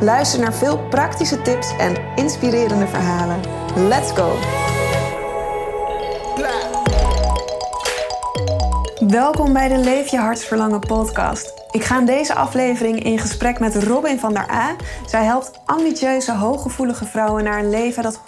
[0.00, 3.40] Luister naar veel praktische tips en inspirerende verhalen.
[3.88, 4.32] Let's go!
[9.08, 11.52] Welkom bij de Leef je hartsverlangen podcast.
[11.70, 14.76] Ik ga in deze aflevering in gesprek met Robin van der A.
[15.06, 18.20] Zij helpt ambitieuze, hooggevoelige vrouwen naar een leven dat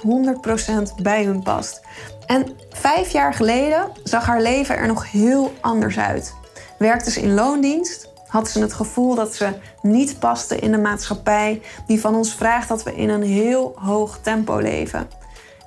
[0.99, 1.81] 100% bij hun past.
[2.27, 6.35] En vijf jaar geleden zag haar leven er nog heel anders uit.
[6.79, 11.63] Werkte ze in loondienst, had ze het gevoel dat ze niet paste in de maatschappij
[11.87, 15.09] die van ons vraagt dat we in een heel hoog tempo leven.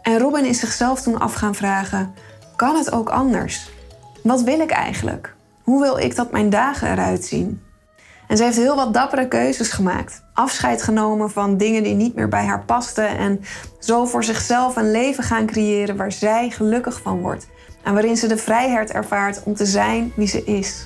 [0.01, 2.13] En Robin is zichzelf toen af gaan vragen:
[2.55, 3.69] kan het ook anders?
[4.23, 5.35] Wat wil ik eigenlijk?
[5.63, 7.61] Hoe wil ik dat mijn dagen eruit zien?
[8.27, 10.23] En ze heeft heel wat dappere keuzes gemaakt.
[10.33, 13.17] Afscheid genomen van dingen die niet meer bij haar pasten.
[13.17, 13.41] En
[13.79, 17.47] zo voor zichzelf een leven gaan creëren waar zij gelukkig van wordt.
[17.83, 20.85] En waarin ze de vrijheid ervaart om te zijn wie ze is.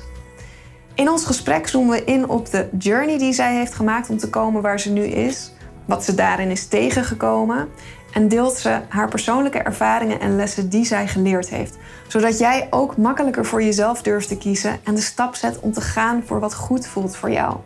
[0.96, 4.30] In ons gesprek zoomen we in op de journey die zij heeft gemaakt om te
[4.30, 5.52] komen waar ze nu is.
[5.86, 7.70] Wat ze daarin is tegengekomen
[8.14, 11.78] en deelt ze haar persoonlijke ervaringen en lessen die zij geleerd heeft.
[12.08, 15.82] Zodat jij ook makkelijker voor jezelf durft te kiezen en de stap zet om te
[15.82, 17.58] gaan voor wat goed voelt voor jou.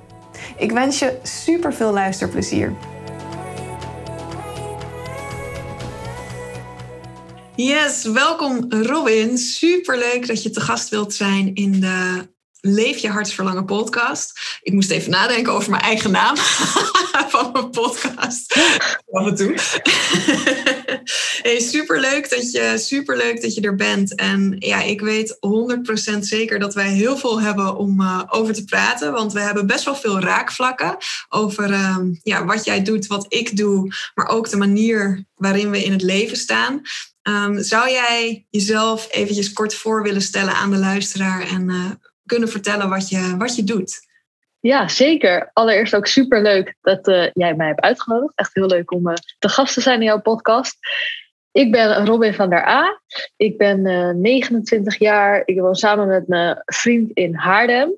[0.58, 2.74] Ik wens je super veel luisterplezier.
[7.56, 9.38] Yes, welkom Robin.
[9.38, 12.28] Super leuk dat je te gast wilt zijn in de
[12.62, 14.40] Leef je hartsverlangen podcast.
[14.62, 16.38] Ik moest even nadenken over mijn eigen naam
[17.34, 18.60] van mijn podcast.
[19.12, 19.56] Af en toe.
[21.46, 24.16] hey, superleuk dat je, dat je er bent.
[24.16, 25.38] En ja, ik weet
[26.16, 29.12] 100% zeker dat wij heel veel hebben om uh, over te praten.
[29.12, 30.98] Want we hebben best wel veel raakvlakken
[31.30, 33.94] over uh, ja, wat jij doet, wat ik doe.
[34.14, 36.82] Maar ook de manier waarin we in het leven staan.
[37.24, 41.86] Um, zou jij jezelf eventjes kort voor willen stellen aan de luisteraar en uh,
[42.30, 44.08] kunnen vertellen wat je, wat je doet.
[44.60, 45.50] Ja, zeker.
[45.54, 48.36] Allereerst ook super leuk dat uh, jij mij hebt uitgenodigd.
[48.36, 50.78] Echt heel leuk om uh, te gast te zijn in jouw podcast.
[51.52, 53.02] Ik ben Robin van der A.
[53.36, 55.42] Ik ben uh, 29 jaar.
[55.46, 57.90] Ik woon samen met mijn vriend in Haarlem.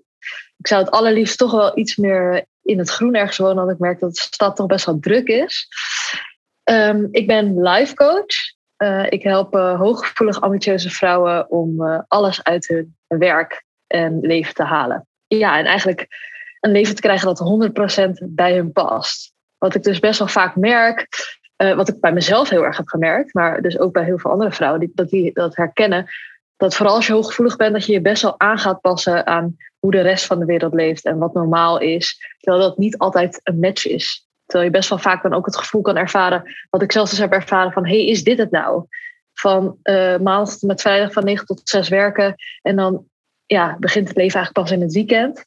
[0.58, 3.80] Ik zou het allerliefst toch wel iets meer in het groen ergens wonen, want ik
[3.80, 5.68] merk dat de stad toch best wel druk is.
[6.64, 8.36] Um, ik ben life coach.
[9.10, 15.08] ik help hooggevoelig ambitieuze vrouwen om alles uit hun werk en leven te halen.
[15.28, 16.08] Ja, en eigenlijk
[16.60, 17.72] een leven te krijgen dat
[18.22, 19.34] 100% bij hun past.
[19.58, 21.08] Wat ik dus best wel vaak merk,
[21.58, 24.32] uh, wat ik bij mezelf heel erg heb gemerkt, maar dus ook bij heel veel
[24.32, 26.10] andere vrouwen die dat, die dat herkennen,
[26.58, 29.56] dat vooral als je hooggevoelig bent, dat je je best wel aan gaat passen aan
[29.80, 32.36] hoe de rest van de wereld leeft en wat normaal is.
[32.40, 34.28] Terwijl dat niet altijd een match is.
[34.46, 37.20] Terwijl je best wel vaak dan ook het gevoel kan ervaren, wat ik zelf dus
[37.20, 38.86] heb ervaren van, hey, is dit het nou?
[39.34, 43.06] Van uh, maandag met vrijdag van 9 tot 6 werken en dan
[43.52, 45.46] ja, begint het leven eigenlijk pas in het weekend.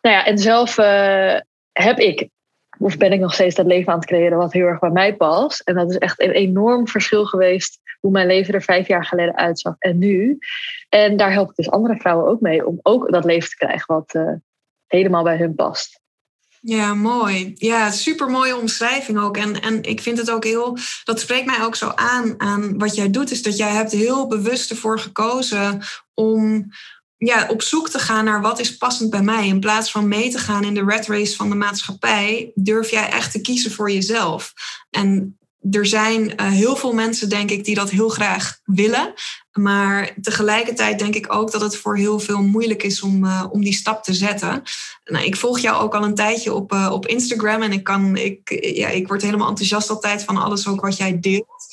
[0.00, 1.36] Nou ja, en zelf uh,
[1.72, 2.28] heb ik,
[2.78, 5.16] of ben ik nog steeds dat leven aan het creëren wat heel erg bij mij
[5.16, 5.60] past.
[5.60, 9.36] En dat is echt een enorm verschil geweest hoe mijn leven er vijf jaar geleden
[9.36, 10.38] uitzag en nu.
[10.88, 13.94] En daar help ik dus andere vrouwen ook mee om ook dat leven te krijgen
[13.94, 14.32] wat uh,
[14.86, 16.02] helemaal bij hun past.
[16.60, 17.52] Ja, mooi.
[17.54, 19.36] Ja, super mooie omschrijving ook.
[19.36, 22.94] En, en ik vind het ook heel, dat spreekt mij ook zo aan, aan wat
[22.94, 25.80] jij doet, is dat jij hebt heel bewust ervoor gekozen
[26.14, 26.66] om,
[27.26, 29.46] ja, op zoek te gaan naar wat is passend bij mij.
[29.46, 33.08] In plaats van mee te gaan in de red race van de maatschappij, durf jij
[33.10, 34.52] echt te kiezen voor jezelf.
[34.90, 35.38] En
[35.70, 39.14] er zijn uh, heel veel mensen, denk ik, die dat heel graag willen.
[39.52, 43.64] Maar tegelijkertijd denk ik ook dat het voor heel veel moeilijk is om, uh, om
[43.64, 44.62] die stap te zetten.
[45.04, 48.16] Nou, ik volg jou ook al een tijdje op, uh, op Instagram en ik, kan,
[48.16, 51.66] ik, ja, ik word helemaal enthousiast altijd van alles ook wat jij deelt.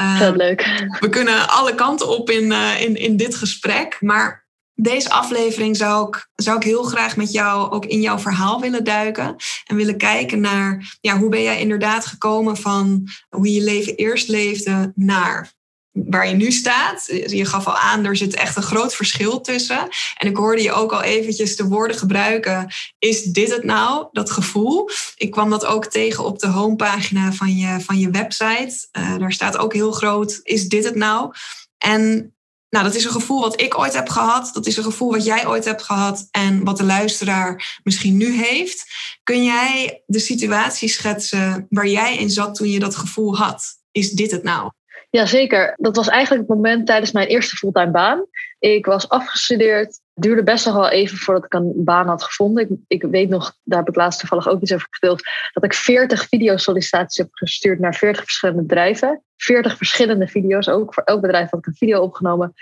[0.00, 0.86] Uh, leuk.
[1.00, 3.96] We kunnen alle kanten op in, in, in dit gesprek.
[4.00, 4.47] Maar
[4.80, 8.84] deze aflevering zou ik, zou ik heel graag met jou ook in jouw verhaal willen
[8.84, 9.36] duiken.
[9.64, 14.28] En willen kijken naar ja, hoe ben jij inderdaad gekomen van hoe je leven eerst
[14.28, 15.56] leefde naar
[15.92, 17.06] waar je nu staat.
[17.26, 19.88] Je gaf al aan, er zit echt een groot verschil tussen.
[20.16, 22.72] En ik hoorde je ook al eventjes de woorden gebruiken.
[22.98, 24.90] Is dit het nou, dat gevoel?
[25.16, 28.88] Ik kwam dat ook tegen op de homepagina van je, van je website.
[28.98, 31.32] Uh, daar staat ook heel groot, is dit het nou?
[31.78, 32.32] En
[32.70, 34.50] nou, dat is een gevoel wat ik ooit heb gehad.
[34.52, 38.36] Dat is een gevoel wat jij ooit hebt gehad en wat de luisteraar misschien nu
[38.36, 38.84] heeft.
[39.22, 43.78] Kun jij de situatie schetsen waar jij in zat toen je dat gevoel had?
[43.98, 44.70] is dit het nou?
[45.10, 48.26] Jazeker, dat was eigenlijk het moment tijdens mijn eerste fulltime baan.
[48.58, 50.00] Ik was afgestudeerd.
[50.14, 52.64] Duurde best nog wel even voordat ik een baan had gevonden.
[52.70, 55.22] Ik, ik weet nog, daar heb ik laatst toevallig ook iets over verteld,
[55.52, 59.22] dat ik 40 videosollicitaties heb gestuurd naar 40 verschillende bedrijven.
[59.36, 62.54] 40 verschillende video's, ook voor elk bedrijf had ik een video opgenomen.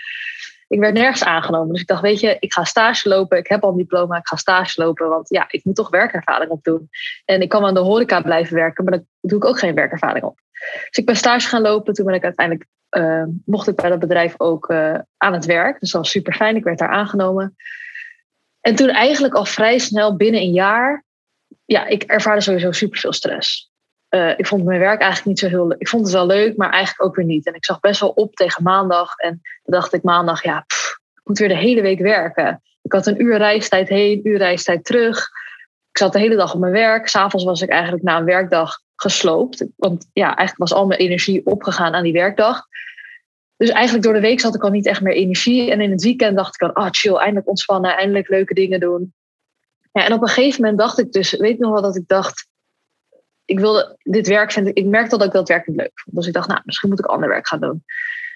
[0.67, 1.71] Ik werd nergens aangenomen.
[1.71, 3.37] Dus ik dacht, weet je, ik ga stage lopen.
[3.37, 5.09] Ik heb al een diploma, ik ga stage lopen.
[5.09, 6.89] Want ja, ik moet toch werkervaring opdoen.
[7.25, 10.25] En ik kan aan de horeca blijven werken, maar dan doe ik ook geen werkervaring
[10.25, 10.39] op.
[10.59, 11.93] Dus ik ben stage gaan lopen.
[11.93, 15.79] Toen ben ik uiteindelijk, uh, mocht ik bij dat bedrijf ook uh, aan het werk.
[15.79, 16.55] Dus dat was super fijn.
[16.55, 17.55] Ik werd daar aangenomen.
[18.61, 21.05] En toen eigenlijk al vrij snel binnen een jaar,
[21.65, 23.71] ja, ik ervaarde sowieso super veel stress.
[24.09, 25.79] Uh, ik vond mijn werk eigenlijk niet zo heel leuk.
[25.79, 27.45] Ik vond het wel leuk, maar eigenlijk ook weer niet.
[27.47, 29.15] En ik zag best wel op tegen maandag.
[29.17, 30.63] En toen dacht ik maandag, ja,
[31.15, 32.61] ik moet weer de hele week werken.
[32.81, 35.17] Ik had een uur reistijd heen, een uur reistijd terug.
[35.91, 37.07] Ik zat de hele dag op mijn werk.
[37.07, 39.65] S'avonds was ik eigenlijk na een werkdag gesloopt.
[39.75, 42.65] Want ja, eigenlijk was al mijn energie opgegaan aan die werkdag.
[43.57, 45.71] Dus eigenlijk door de week zat ik al niet echt meer energie.
[45.71, 48.79] En in het weekend dacht ik dan, ah oh, chill, eindelijk ontspannen, eindelijk leuke dingen
[48.79, 49.13] doen.
[49.91, 52.47] Ja, en op een gegeven moment dacht ik dus, weet nog wel dat ik dacht,
[53.47, 56.15] ik wilde dit werk vinden, ik merkte dat ik dat werk niet leuk vond.
[56.15, 57.83] Dus ik dacht, nou, misschien moet ik ander werk gaan doen.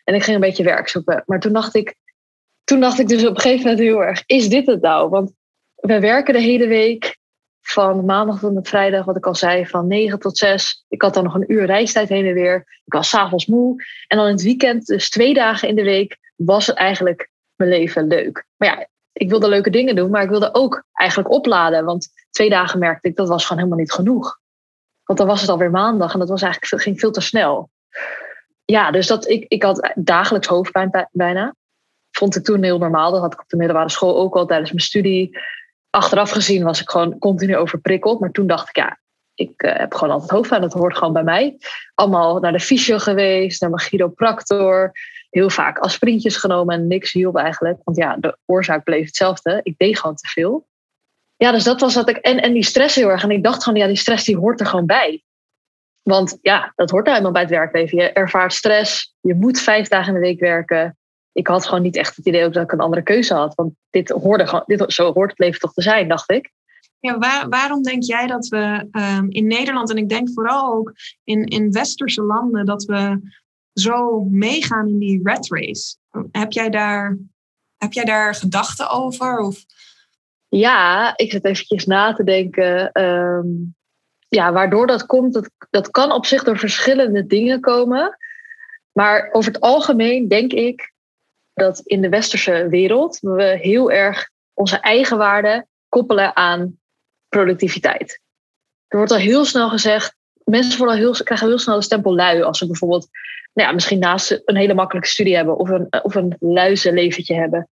[0.03, 1.23] En ik ging een beetje werk zoeken.
[1.25, 1.95] Maar toen dacht ik,
[2.63, 5.09] toen dacht ik dus op een gegeven moment heel erg, is dit het nou?
[5.09, 5.31] Want
[5.75, 7.17] we werken de hele week
[7.61, 10.85] van maandag tot en vrijdag, wat ik al zei, van 9 tot 6.
[10.87, 12.55] Ik had dan nog een uur reistijd heen en weer.
[12.85, 13.83] Ik was s'avonds moe.
[14.07, 17.69] En dan in het weekend, dus twee dagen in de week, was het eigenlijk mijn
[17.69, 18.45] leven leuk.
[18.57, 21.85] Maar ja, ik wilde leuke dingen doen, maar ik wilde ook eigenlijk opladen.
[21.85, 24.39] Want twee dagen merkte ik, dat was gewoon helemaal niet genoeg.
[25.11, 27.69] Want dan was het alweer maandag en dat was eigenlijk, ging veel te snel.
[28.65, 31.55] Ja, dus dat, ik, ik had dagelijks hoofdpijn bijna.
[32.11, 33.11] Vond ik toen heel normaal.
[33.11, 35.39] Dat had ik op de middelbare school ook al tijdens mijn studie
[35.89, 38.19] achteraf gezien was ik gewoon continu overprikkeld.
[38.19, 38.99] Maar toen dacht ik, ja,
[39.33, 40.61] ik uh, heb gewoon altijd hoofdpijn.
[40.61, 41.57] Dat hoort gewoon bij mij.
[41.93, 44.91] Allemaal naar de fysio geweest, naar mijn chiropractor.
[45.29, 47.79] Heel vaak aspirintjes genomen en niks hielp eigenlijk.
[47.83, 49.59] Want ja, de oorzaak bleef hetzelfde.
[49.63, 50.67] Ik deed gewoon te veel.
[51.41, 52.17] Ja, dus dat was dat ik.
[52.17, 53.23] En, en die stress heel erg.
[53.23, 55.23] En ik dacht gewoon, ja, die stress die hoort er gewoon bij.
[56.01, 57.97] Want ja, dat hoort nou eenmaal bij het werkleven.
[57.97, 59.15] Je ervaart stress.
[59.21, 60.95] Je moet vijf dagen in de week werken
[61.33, 63.55] ik had gewoon niet echt het idee ook dat ik een andere keuze had.
[63.55, 66.51] Want dit hoorde gewoon, dit, zo hoort het leven toch te zijn, dacht ik.
[66.99, 70.93] Ja, waar, waarom denk jij dat we um, in Nederland, en ik denk vooral ook
[71.23, 73.31] in, in westerse landen, dat we
[73.73, 75.95] zo meegaan in die rat race?
[76.31, 77.17] Heb jij daar,
[77.77, 79.37] heb jij daar gedachten over?
[79.37, 79.65] Of?
[80.57, 83.01] Ja, ik zit eventjes na te denken.
[83.03, 83.75] Um,
[84.27, 88.17] ja, waardoor dat komt, dat, dat kan op zich door verschillende dingen komen.
[88.91, 90.93] Maar over het algemeen denk ik
[91.53, 96.79] dat in de westerse wereld we heel erg onze eigen waarden koppelen aan
[97.29, 98.19] productiviteit.
[98.87, 102.15] Er wordt al heel snel gezegd, mensen worden al heel, krijgen heel snel de stempel
[102.15, 103.07] lui als ze bijvoorbeeld
[103.53, 107.69] nou ja, misschien naast een hele makkelijke studie hebben of een, of een leventje hebben.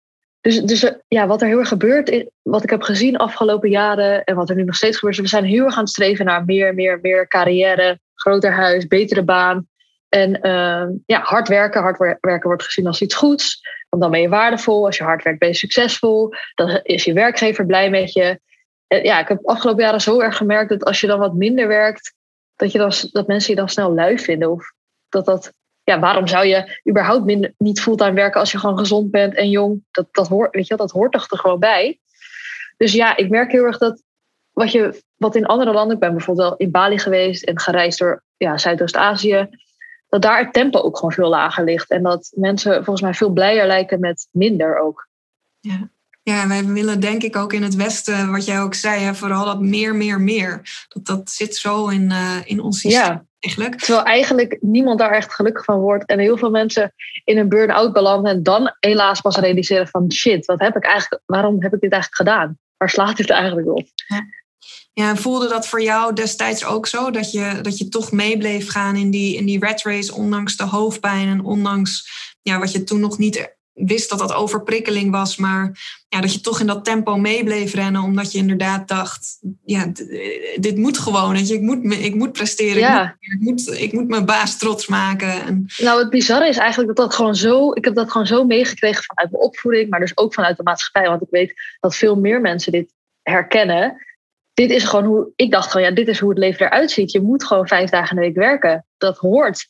[0.46, 4.34] Dus, dus ja, wat er heel erg gebeurt, wat ik heb gezien afgelopen jaren en
[4.34, 6.74] wat er nu nog steeds gebeurt, we zijn heel erg aan het streven naar meer,
[6.74, 9.68] meer, meer carrière, groter huis, betere baan.
[10.08, 13.60] En uh, ja, hard werken, hard werken wordt gezien als iets goeds.
[13.88, 14.86] Want dan ben je waardevol.
[14.86, 16.32] Als je hard werkt, ben je succesvol.
[16.54, 18.40] Dan is je werkgever blij met je.
[18.86, 21.68] En ja, ik heb afgelopen jaren zo erg gemerkt dat als je dan wat minder
[21.68, 22.14] werkt,
[22.56, 24.50] dat, je dan, dat mensen je dan snel lui vinden.
[24.50, 24.72] Of
[25.08, 25.52] dat dat,
[25.86, 29.50] ja, waarom zou je überhaupt minder, niet fulltime werken als je gewoon gezond bent en
[29.50, 29.84] jong?
[29.90, 31.98] Dat, dat, hoort, weet je, dat hoort toch er gewoon bij.
[32.76, 34.02] Dus ja, ik merk heel erg dat
[34.52, 37.98] wat, je, wat in andere landen, ik ben bijvoorbeeld wel in Bali geweest en gereisd
[37.98, 39.48] door ja, Zuidoost-Azië
[40.08, 41.90] dat daar het tempo ook gewoon veel lager ligt.
[41.90, 45.08] En dat mensen volgens mij veel blijer lijken met minder ook.
[45.60, 45.90] Ja.
[46.22, 49.44] Ja, wij willen denk ik ook in het Westen, wat jij ook zei, hè, vooral
[49.44, 50.84] dat meer, meer, meer.
[50.88, 53.24] Dat, dat zit zo in, uh, in ons systeem ja.
[53.46, 53.78] Eigenlijk.
[53.78, 56.06] Terwijl eigenlijk niemand daar echt gelukkig van wordt.
[56.06, 56.92] En heel veel mensen
[57.24, 61.22] in een burn-out belanden en dan helaas pas realiseren van shit, wat heb ik eigenlijk,
[61.26, 62.58] waarom heb ik dit eigenlijk gedaan?
[62.76, 63.86] Waar slaat dit eigenlijk op?
[64.06, 64.26] Ja.
[64.92, 67.10] Ja, voelde dat voor jou destijds ook zo?
[67.10, 70.56] Dat je, dat je toch mee bleef gaan in die, in die rat race, ondanks
[70.56, 72.08] de hoofdpijn en ondanks
[72.42, 75.78] ja, wat je toen nog niet wist dat dat overprikkeling was, maar
[76.08, 79.92] ja, dat je toch in dat tempo mee bleef rennen, omdat je inderdaad dacht, ja,
[80.56, 83.16] dit moet gewoon, dat je, ik, moet, ik moet presteren, ja.
[83.18, 85.42] ik, moet, ik, moet, mijn baas trots maken.
[85.42, 85.66] En...
[85.76, 89.04] Nou, het bizarre is eigenlijk dat dat gewoon zo, ik heb dat gewoon zo meegekregen
[89.04, 92.40] vanuit mijn opvoeding, maar dus ook vanuit de maatschappij, want ik weet dat veel meer
[92.40, 92.92] mensen dit
[93.22, 94.04] herkennen
[94.56, 97.12] dit is gewoon hoe ik dacht gewoon, ja, dit is hoe het leven eruit ziet.
[97.12, 98.86] Je moet gewoon vijf dagen in de week werken.
[98.96, 99.68] Dat hoort.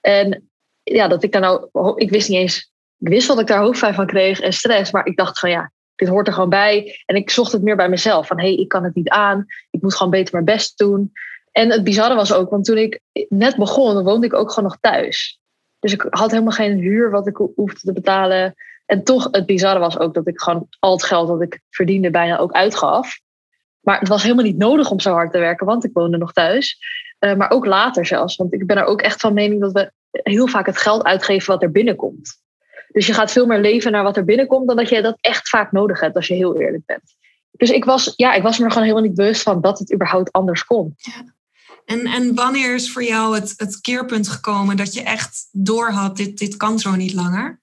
[0.00, 0.50] En
[0.82, 3.94] ja, dat ik daar nou, ik wist niet eens, ik wist wat ik daar hoofdpijn
[3.94, 7.02] van kreeg en stress, maar ik dacht gewoon, ja, dit hoort er gewoon bij.
[7.06, 8.26] En ik zocht het meer bij mezelf.
[8.26, 9.46] Van hé, hey, ik kan het niet aan.
[9.70, 11.12] Ik moet gewoon beter mijn best doen.
[11.52, 14.78] En het bizarre was ook, want toen ik net begon, woonde ik ook gewoon nog
[14.80, 15.40] thuis.
[15.78, 18.54] Dus ik had helemaal geen huur wat ik hoefde te betalen.
[18.86, 22.10] En toch, het bizarre was ook dat ik gewoon al het geld dat ik verdiende
[22.10, 23.18] bijna ook uitgaf.
[23.80, 26.32] Maar het was helemaal niet nodig om zo hard te werken, want ik woonde nog
[26.32, 26.78] thuis.
[27.20, 28.36] Uh, maar ook later zelfs.
[28.36, 31.52] Want ik ben er ook echt van mening dat we heel vaak het geld uitgeven
[31.52, 32.40] wat er binnenkomt.
[32.88, 35.48] Dus je gaat veel meer leven naar wat er binnenkomt dan dat je dat echt
[35.48, 37.16] vaak nodig hebt, als je heel eerlijk bent.
[37.50, 39.92] Dus ik was, ja, ik was me er gewoon helemaal niet bewust van dat het
[39.92, 40.94] überhaupt anders kon.
[40.96, 41.36] Ja.
[41.84, 46.38] En, en wanneer is voor jou het, het keerpunt gekomen dat je echt doorhad, dit,
[46.38, 47.60] dit kan zo niet langer?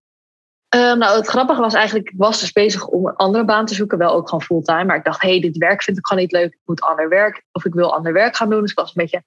[0.75, 3.73] Um, nou, het grappige was eigenlijk, ik was dus bezig om een andere baan te
[3.73, 4.85] zoeken, wel ook gewoon fulltime.
[4.85, 6.53] Maar ik dacht, hé, hey, dit werk vind ik gewoon niet leuk.
[6.53, 8.61] Ik moet ander werk, of ik wil ander werk gaan doen.
[8.61, 9.23] Dus ik was een beetje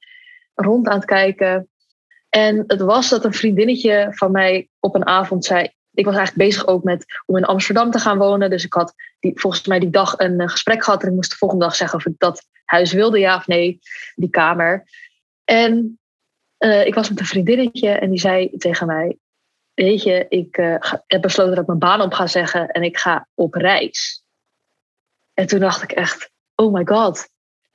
[0.55, 1.69] rond aan het kijken.
[2.29, 6.49] En het was dat een vriendinnetje van mij op een avond zei, ik was eigenlijk
[6.49, 8.51] bezig ook met om in Amsterdam te gaan wonen.
[8.51, 11.03] Dus ik had die, volgens mij die dag een eh, gesprek gehad.
[11.03, 13.79] En ik moest de volgende dag zeggen of ik dat huis wilde, ja of nee,
[14.15, 14.85] die kamer.
[15.45, 15.99] En
[16.59, 19.19] uh, ik was met een vriendinnetje en die zei tegen mij:
[19.75, 20.77] Weet je, ik uh,
[21.07, 24.25] heb besloten dat ik mijn baan op ga zeggen en ik ga op reis.
[25.35, 27.29] En toen dacht ik echt: Oh my god,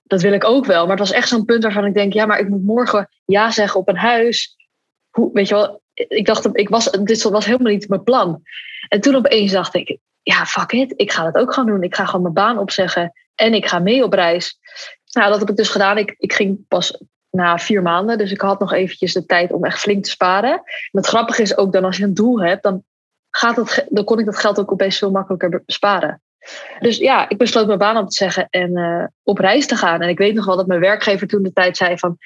[0.04, 0.82] dat wil ik ook wel.
[0.82, 3.52] Maar het was echt zo'n punt waarvan ik denk: Ja, maar ik moet morgen ja
[3.52, 4.56] zeggen op een huis.
[5.10, 8.42] Hoe, weet je wel, ik dacht, ik was, dit was helemaal niet mijn plan.
[8.88, 11.84] En toen opeens dacht ik, ja, fuck it, ik ga dat ook gaan doen.
[11.84, 14.60] Ik ga gewoon mijn baan opzeggen en ik ga mee op reis.
[15.12, 15.98] Nou, dat heb ik dus gedaan.
[15.98, 19.66] Ik, ik ging pas na vier maanden, dus ik had nog eventjes de tijd om
[19.66, 20.52] echt flink te sparen.
[20.52, 22.84] En het grappige is ook dan als je een doel hebt, dan,
[23.30, 26.22] gaat het, dan kon ik dat geld ook opeens veel makkelijker besparen.
[26.80, 30.02] Dus ja, ik besloot mijn baan op te zeggen en uh, op reis te gaan.
[30.02, 32.18] En ik weet nog wel dat mijn werkgever toen de tijd zei van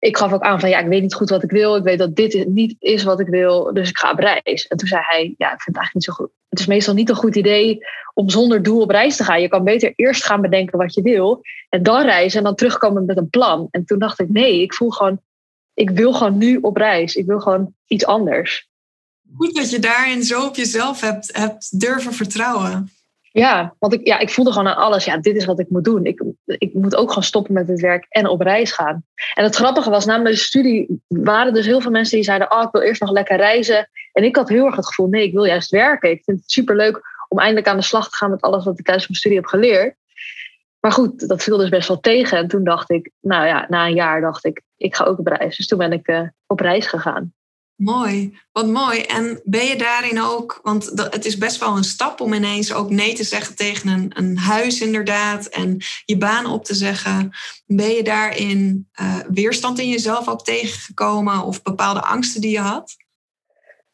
[0.00, 1.76] ik gaf ook aan van ja, ik weet niet goed wat ik wil.
[1.76, 3.72] Ik weet dat dit niet is wat ik wil.
[3.72, 4.66] Dus ik ga op reis.
[4.66, 6.30] En toen zei hij, ja, ik vind het eigenlijk niet zo goed.
[6.48, 7.78] Het is meestal niet een goed idee
[8.14, 9.40] om zonder doel op reis te gaan.
[9.40, 11.40] Je kan beter eerst gaan bedenken wat je wil.
[11.68, 13.68] En dan reizen en dan terugkomen met een plan.
[13.70, 15.20] En toen dacht ik, nee, ik voel gewoon,
[15.74, 17.14] ik wil gewoon nu op reis.
[17.14, 18.68] Ik wil gewoon iets anders.
[19.36, 22.90] Goed dat je daarin zo op jezelf hebt, hebt durven vertrouwen.
[23.32, 25.84] Ja, want ik, ja, ik voelde gewoon aan alles, ja, dit is wat ik moet
[25.84, 26.04] doen.
[26.04, 29.04] Ik, ik moet ook gewoon stoppen met het werk en op reis gaan.
[29.34, 32.62] En het grappige was, na mijn studie waren dus heel veel mensen die zeiden, oh,
[32.62, 33.90] ik wil eerst nog lekker reizen.
[34.12, 36.10] En ik had heel erg het gevoel, nee, ik wil juist werken.
[36.10, 38.84] Ik vind het superleuk om eindelijk aan de slag te gaan met alles wat ik
[38.84, 39.94] tijdens mijn studie heb geleerd.
[40.80, 42.38] Maar goed, dat viel dus best wel tegen.
[42.38, 45.26] En toen dacht ik, nou ja, na een jaar dacht ik, ik ga ook op
[45.26, 45.56] reis.
[45.56, 47.32] Dus toen ben ik uh, op reis gegaan.
[47.80, 49.00] Mooi, wat mooi.
[49.00, 52.90] En ben je daarin ook, want het is best wel een stap om ineens ook
[52.90, 57.30] nee te zeggen tegen een, een huis inderdaad en je baan op te zeggen.
[57.66, 62.96] Ben je daarin uh, weerstand in jezelf ook tegengekomen of bepaalde angsten die je had?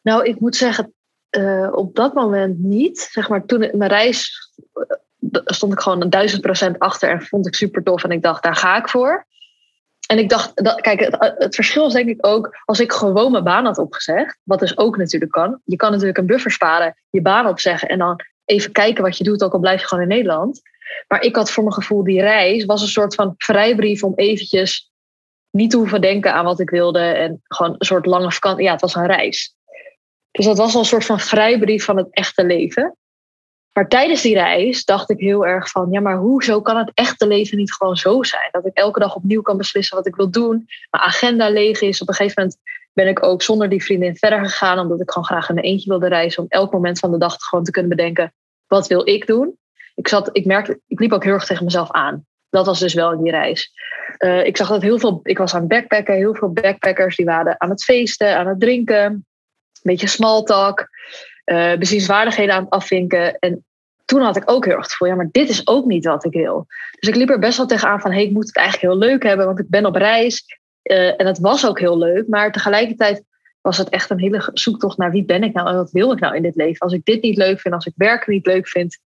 [0.01, 0.93] Nou, ik moet zeggen,
[1.37, 2.99] uh, op dat moment niet.
[3.11, 4.31] Zeg maar, toen mijn reis
[4.73, 8.43] uh, stond ik gewoon duizend procent achter en vond ik super tof en ik dacht,
[8.43, 9.27] daar ga ik voor.
[10.07, 13.31] En ik dacht, dat, kijk, het, het, verschil is denk ik ook als ik gewoon
[13.31, 15.61] mijn baan had opgezegd, wat dus ook natuurlijk kan.
[15.63, 19.23] Je kan natuurlijk een buffer sparen, je baan opzeggen en dan even kijken wat je
[19.23, 20.61] doet, ook al blijf je gewoon in Nederland.
[21.07, 24.91] Maar ik had voor mijn gevoel die reis was een soort van vrijbrief om eventjes
[25.49, 28.63] niet te hoeven denken aan wat ik wilde en gewoon een soort lange vakantie.
[28.63, 29.55] Ja, het was een reis.
[30.31, 32.97] Dus dat was al een soort van vrijbrief van het echte leven.
[33.77, 37.27] Maar tijdens die reis dacht ik heel erg van, ja, maar hoezo kan het echte
[37.27, 38.49] leven niet gewoon zo zijn?
[38.51, 40.67] Dat ik elke dag opnieuw kan beslissen wat ik wil doen.
[40.89, 42.01] Mijn agenda leeg is.
[42.01, 42.59] Op een gegeven moment
[42.93, 45.89] ben ik ook zonder die vriendin verder gegaan, omdat ik gewoon graag in mijn eentje
[45.89, 46.43] wilde reizen.
[46.43, 48.33] Om elk moment van de dag gewoon te kunnen bedenken,
[48.67, 49.57] wat wil ik doen?
[49.95, 52.25] Ik, zat, ik merkte, ik liep ook heel erg tegen mezelf aan.
[52.49, 53.71] Dat was dus wel in die reis.
[54.19, 57.61] Uh, ik zag dat heel veel, ik was aan backpacken, heel veel backpackers die waren
[57.61, 59.25] aan het feesten, aan het drinken, een
[59.81, 60.87] beetje small talk.
[61.51, 63.39] Uh, bezienswaardigheden aan het afvinken.
[63.39, 63.65] En
[64.05, 66.25] toen had ik ook heel erg het gevoel, ja, maar dit is ook niet wat
[66.25, 66.65] ik wil.
[66.99, 69.23] Dus ik liep er best wel tegenaan van, hey, ik moet het eigenlijk heel leuk
[69.23, 70.43] hebben, want ik ben op reis.
[70.83, 73.23] Uh, en het was ook heel leuk, maar tegelijkertijd
[73.61, 76.19] was het echt een hele zoektocht naar wie ben ik nou en wat wil ik
[76.19, 76.79] nou in dit leven.
[76.79, 78.99] Als ik dit niet leuk vind, als ik werken niet leuk vind,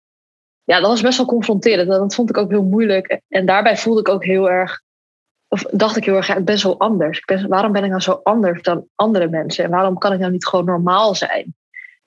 [0.65, 1.89] ja, dat was best wel confronterend.
[1.89, 3.21] Dat vond ik ook heel moeilijk.
[3.29, 4.81] En daarbij voelde ik ook heel erg,
[5.49, 7.19] of dacht ik heel erg, ja, ik ben zo anders.
[7.19, 9.65] Ik ben, waarom ben ik nou zo anders dan andere mensen?
[9.65, 11.55] En waarom kan ik nou niet gewoon normaal zijn?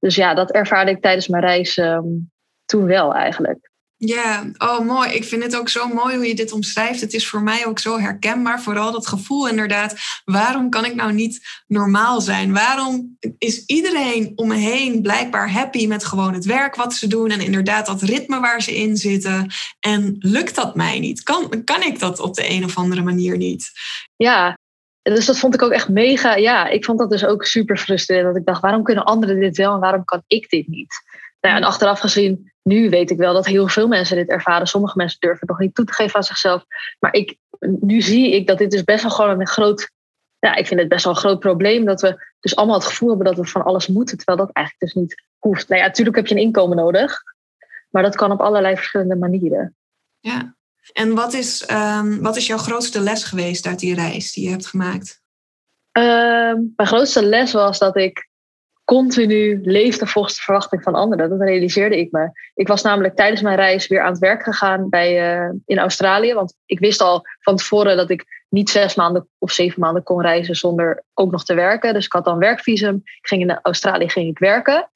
[0.01, 2.31] Dus ja, dat ervaarde ik tijdens mijn reis um,
[2.65, 3.71] toen wel eigenlijk.
[4.03, 5.11] Ja, oh mooi.
[5.11, 7.01] Ik vind het ook zo mooi hoe je dit omschrijft.
[7.01, 8.61] Het is voor mij ook zo herkenbaar.
[8.61, 9.95] Vooral dat gevoel inderdaad.
[10.23, 12.53] Waarom kan ik nou niet normaal zijn?
[12.53, 17.29] Waarom is iedereen om me heen blijkbaar happy met gewoon het werk wat ze doen
[17.29, 19.51] en inderdaad dat ritme waar ze in zitten?
[19.79, 21.23] En lukt dat mij niet?
[21.23, 23.71] Kan, kan ik dat op de een of andere manier niet?
[24.15, 24.57] Ja,
[25.01, 26.35] dus dat vond ik ook echt mega.
[26.35, 28.27] Ja, ik vond dat dus ook super frustrerend.
[28.27, 30.93] Dat ik dacht, waarom kunnen anderen dit wel en waarom kan ik dit niet?
[31.39, 34.67] Nou ja, en achteraf gezien nu weet ik wel dat heel veel mensen dit ervaren.
[34.67, 36.65] Sommige mensen durven het nog niet toe te geven aan zichzelf.
[36.99, 39.91] Maar ik nu zie ik dat dit dus best wel gewoon een groot.
[40.39, 43.09] Ja, ik vind het best wel een groot probleem dat we dus allemaal het gevoel
[43.09, 45.67] hebben dat we van alles moeten, terwijl dat eigenlijk dus niet hoeft.
[45.67, 47.21] Nou ja, natuurlijk heb je een inkomen nodig,
[47.89, 49.75] maar dat kan op allerlei verschillende manieren.
[50.19, 50.55] Ja,
[50.93, 54.49] en wat is, um, wat is jouw grootste les geweest uit die reis die je
[54.49, 55.21] hebt gemaakt?
[55.97, 56.03] Uh,
[56.75, 58.29] mijn grootste les was dat ik
[58.83, 61.29] continu leefde volgens de verwachting van anderen.
[61.29, 62.29] Dat realiseerde ik me.
[62.53, 66.33] Ik was namelijk tijdens mijn reis weer aan het werk gegaan bij, uh, in Australië.
[66.33, 70.21] Want ik wist al van tevoren dat ik niet zes maanden of zeven maanden kon
[70.21, 71.93] reizen zonder ook nog te werken.
[71.93, 72.95] Dus ik had dan werkvisum.
[72.95, 74.89] Ik ging in Australië ging ik werken.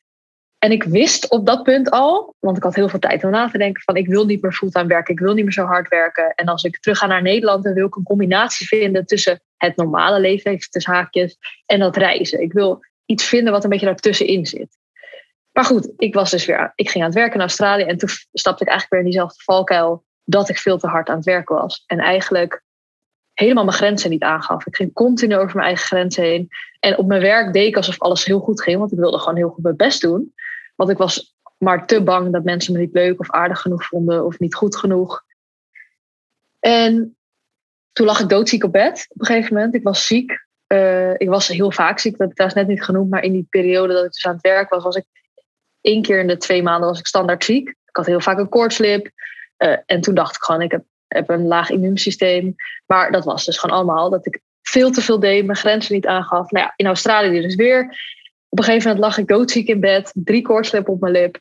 [0.65, 3.49] En ik wist op dat punt al, want ik had heel veel tijd om na
[3.49, 5.87] te denken van ik wil niet meer fulltime werken, ik wil niet meer zo hard
[5.87, 6.33] werken.
[6.35, 9.75] En als ik terug ga naar Nederland, dan wil ik een combinatie vinden tussen het
[9.75, 12.41] normale leven, even tussen haakjes, en dat reizen.
[12.41, 14.77] Ik wil iets vinden wat een beetje daartussenin zit.
[15.51, 18.09] Maar goed, ik was dus weer, ik ging aan het werken in Australië en toen
[18.33, 21.55] stapte ik eigenlijk weer in diezelfde valkuil dat ik veel te hard aan het werken
[21.55, 21.83] was.
[21.87, 22.63] En eigenlijk
[23.33, 24.65] helemaal mijn grenzen niet aangaf.
[24.65, 26.47] Ik ging continu over mijn eigen grenzen heen.
[26.79, 29.35] En op mijn werk deed ik alsof alles heel goed ging, want ik wilde gewoon
[29.35, 30.33] heel goed mijn best doen.
[30.75, 34.25] Want ik was maar te bang dat mensen me niet leuk of aardig genoeg vonden
[34.25, 35.23] of niet goed genoeg.
[36.59, 37.17] En
[37.91, 39.75] toen lag ik doodziek op bed op een gegeven moment.
[39.75, 40.43] Ik was ziek.
[40.67, 43.09] Uh, ik was heel vaak ziek, dat heb ik net niet genoemd.
[43.09, 45.05] Maar in die periode dat ik dus aan het werk was, was ik
[45.81, 47.69] één keer in de twee maanden was ik standaard ziek.
[47.69, 49.09] Ik had heel vaak een koortslip.
[49.57, 52.55] Uh, en toen dacht ik gewoon, ik heb, heb een laag immuunsysteem.
[52.85, 56.07] Maar dat was dus gewoon allemaal dat ik veel te veel deed, mijn grenzen niet
[56.07, 56.51] aangaf.
[56.51, 57.99] Nou ja, in Australië dus weer
[58.55, 61.37] op een gegeven moment lag ik doodziek in bed, drie koortslippen op mijn lip.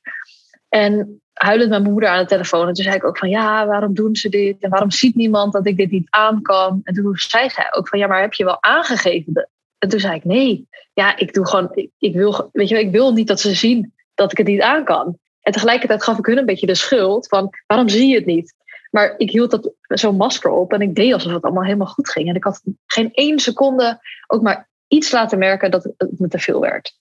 [0.68, 2.68] En huilend met mijn moeder aan de telefoon.
[2.68, 4.62] En toen zei ik ook van ja, waarom doen ze dit?
[4.62, 6.80] En waarom ziet niemand dat ik dit niet aan kan?
[6.84, 9.48] En toen zei zij ook van ja, maar heb je wel aangegeven?
[9.78, 12.90] En toen zei ik nee, ja, ik doe gewoon, ik, ik wil, weet je, ik
[12.90, 15.18] wil niet dat ze zien dat ik het niet aan kan.
[15.40, 18.54] En tegelijkertijd gaf ik hun een beetje de schuld van waarom zie je het niet?
[18.90, 22.10] Maar ik hield dat zo'n masker op en ik deed alsof het allemaal helemaal goed
[22.10, 22.28] ging.
[22.28, 26.38] En ik had geen één seconde ook maar iets laten merken dat het me te
[26.38, 26.96] veel werd.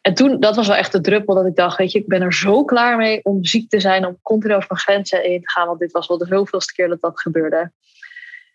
[0.00, 2.22] En toen, dat was wel echt de druppel dat ik dacht, weet je, ik ben
[2.22, 5.50] er zo klaar mee om ziek te zijn, om continu over mijn grenzen heen te
[5.50, 7.72] gaan, want dit was wel de zoveelste keer dat dat gebeurde.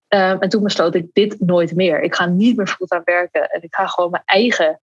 [0.08, 2.02] Um, en toen besloot ik dit nooit meer.
[2.02, 4.82] Ik ga niet meer aan werken en ik ga gewoon mijn eigen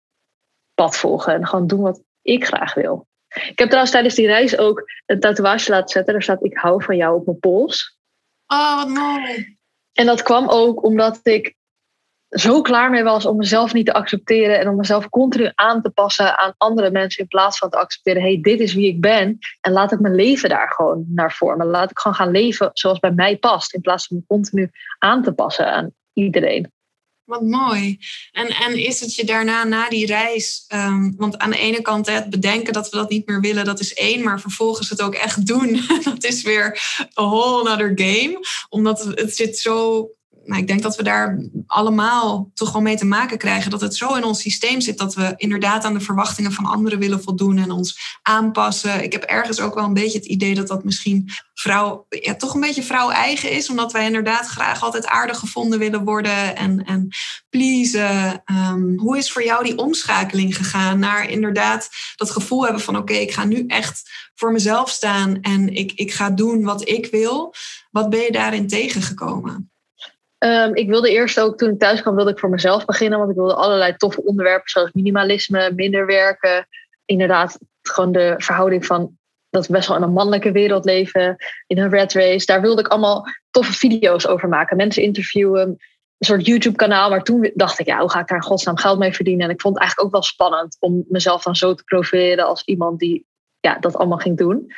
[0.74, 3.08] pad volgen en gewoon doen wat ik graag wil.
[3.30, 6.14] Ik heb trouwens tijdens die reis ook een tatoeage laten zetten.
[6.14, 7.98] Daar staat ik hou van jou op mijn pols.
[8.48, 9.58] Oh, wat mooi.
[9.94, 11.56] En dat kwam ook omdat ik
[12.30, 15.90] zo klaar mee was om mezelf niet te accepteren en om mezelf continu aan te
[15.90, 19.38] passen aan andere mensen in plaats van te accepteren, hey, dit is wie ik ben
[19.62, 21.68] en laat ik mijn leven daar gewoon naar vormen.
[21.68, 25.24] Laat ik gewoon gaan leven zoals bij mij past in plaats van me continu aan
[25.24, 26.72] te passen aan iedereen.
[27.24, 28.00] Wat mooi.
[28.32, 32.08] En, en is het je daarna, na die reis, um, want aan de ene kant
[32.08, 35.14] het bedenken dat we dat niet meer willen, dat is één, maar vervolgens het ook
[35.14, 36.80] echt doen, dat is weer
[37.20, 38.40] a whole other game.
[38.70, 40.10] Omdat het zit zo
[40.50, 43.72] nou, ik denk dat we daar allemaal toch wel mee te maken krijgen.
[43.72, 47.00] Dat het zo in ons systeem zit dat we inderdaad aan de verwachtingen van anderen
[47.00, 49.04] willen voldoen en ons aanpassen.
[49.04, 52.54] Ik heb ergens ook wel een beetje het idee dat dat misschien vrouw, ja, toch
[52.54, 53.70] een beetje vrouw-eigen is.
[53.70, 57.08] Omdat wij inderdaad graag altijd aardig gevonden willen worden en, en
[57.50, 58.44] pleasen.
[58.72, 63.14] Um, hoe is voor jou die omschakeling gegaan naar inderdaad dat gevoel hebben van oké,
[63.14, 67.54] ik ga nu echt voor mezelf staan en ik, ik ga doen wat ik wil.
[67.92, 69.69] Wat ben je daarin tegengekomen?
[70.40, 73.20] Um, ik wilde eerst ook, toen ik thuis kwam, wilde ik voor mezelf beginnen.
[73.20, 76.68] Want ik wilde allerlei toffe onderwerpen, zoals minimalisme, minder werken.
[77.06, 79.18] Inderdaad, gewoon de verhouding van
[79.50, 81.36] dat we best wel in een mannelijke wereld leven,
[81.68, 82.46] in een red race.
[82.46, 84.78] Daar wilde ik allemaal toffe video's over maken.
[84.78, 85.68] Mensen interviewen,
[86.18, 87.10] een soort YouTube-kanaal.
[87.10, 89.46] Maar toen dacht ik, ja, hoe ga ik daar in godsnaam geld mee verdienen?
[89.46, 92.64] En ik vond het eigenlijk ook wel spannend om mezelf dan zo te profileren als
[92.66, 93.26] iemand die
[93.60, 94.72] ja, dat allemaal ging doen.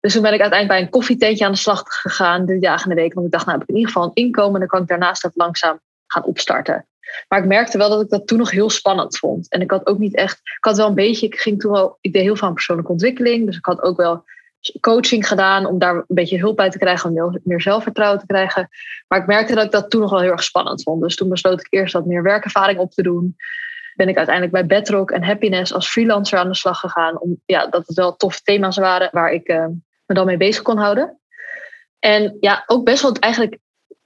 [0.00, 2.96] Dus toen ben ik uiteindelijk bij een koffietentje aan de slag gegaan, drie dagen in
[2.96, 3.14] de week.
[3.14, 4.88] Want ik dacht, nou heb ik in ieder geval een inkomen en dan kan ik
[4.88, 6.86] daarnaast dat langzaam gaan opstarten.
[7.28, 9.50] Maar ik merkte wel dat ik dat toen nog heel spannend vond.
[9.50, 11.98] En ik had ook niet echt, ik had wel een beetje, ik ging toen wel,
[12.00, 13.46] ik deed heel veel aan persoonlijke ontwikkeling.
[13.46, 14.24] Dus ik had ook wel
[14.80, 18.68] coaching gedaan om daar een beetje hulp bij te krijgen, om meer zelfvertrouwen te krijgen.
[19.08, 21.02] Maar ik merkte dat ik dat toen nog wel heel erg spannend vond.
[21.02, 23.36] Dus toen besloot ik eerst wat meer werkervaring op te doen.
[23.94, 27.20] Ben ik uiteindelijk bij Bedrock en Happiness als freelancer aan de slag gegaan.
[27.20, 29.66] Om, ja, dat het wel toffe thema's waren waar ik uh,
[30.08, 31.20] me dan mee bezig kon houden.
[31.98, 33.58] En ja, ook best wel eigenlijk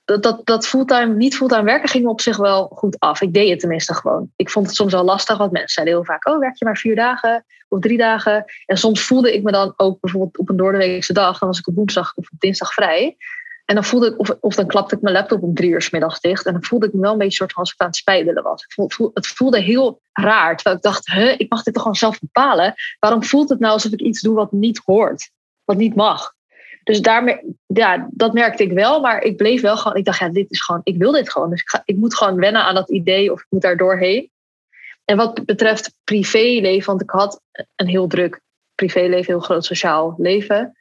[0.05, 3.21] dat, dat, dat fulltime, niet fulltime werken ging op zich wel goed af.
[3.21, 4.33] Ik deed het tenminste gewoon.
[4.37, 6.77] Ik vond het soms wel lastig, want mensen zeiden heel vaak: Oh, werk je maar
[6.77, 8.45] vier dagen of drie dagen?
[8.67, 11.69] En soms voelde ik me dan ook bijvoorbeeld op een doordeweekse dag, dan was ik
[11.69, 13.17] op woensdag of op dinsdag vrij.
[13.65, 15.91] En dan voelde ik, of, of dan klapte ik mijn laptop om drie uur s
[15.91, 16.47] middags dicht.
[16.47, 18.43] En dan voelde ik me wel een beetje soort van als ik aan het spijbelen
[18.43, 18.67] was.
[19.15, 20.55] het voelde heel raar.
[20.55, 22.75] Terwijl ik dacht, huh, ik mag dit toch gewoon zelf bepalen.
[22.99, 25.31] Waarom voelt het nou alsof ik iets doe wat niet hoort?
[25.77, 26.35] Niet mag?
[26.85, 29.01] Dus daarmee, ja, dat merkte ik wel.
[29.01, 31.51] Maar ik bleef wel gewoon, ik dacht, ja, dit is gewoon, ik wil dit gewoon.
[31.51, 34.31] Dus ik, ga, ik moet gewoon wennen aan dat idee of ik moet daar doorheen.
[35.05, 37.41] En wat betreft privéleven, want ik had
[37.77, 38.41] een heel druk
[38.75, 40.77] privéleven, heel groot sociaal leven.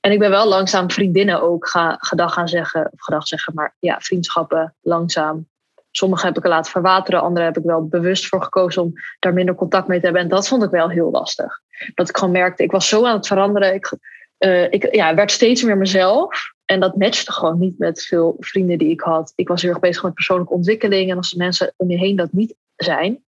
[0.00, 3.74] En ik ben wel langzaam vriendinnen ook ga, gedag gaan zeggen, of gedag zeggen, maar
[3.78, 5.48] ja, vriendschappen langzaam.
[5.90, 9.54] Sommige heb ik laten verwateren, andere heb ik wel bewust voor gekozen om daar minder
[9.54, 10.22] contact mee te hebben.
[10.22, 11.60] En dat vond ik wel heel lastig.
[11.94, 13.74] Dat ik gewoon merkte, ik was zo aan het veranderen.
[13.74, 13.92] Ik,
[14.38, 16.52] uh, ik ja, werd steeds meer mezelf.
[16.64, 19.32] En dat matchte gewoon niet met veel vrienden die ik had.
[19.34, 21.10] Ik was heel erg bezig met persoonlijke ontwikkeling.
[21.10, 23.24] En als de mensen om je heen dat niet zijn,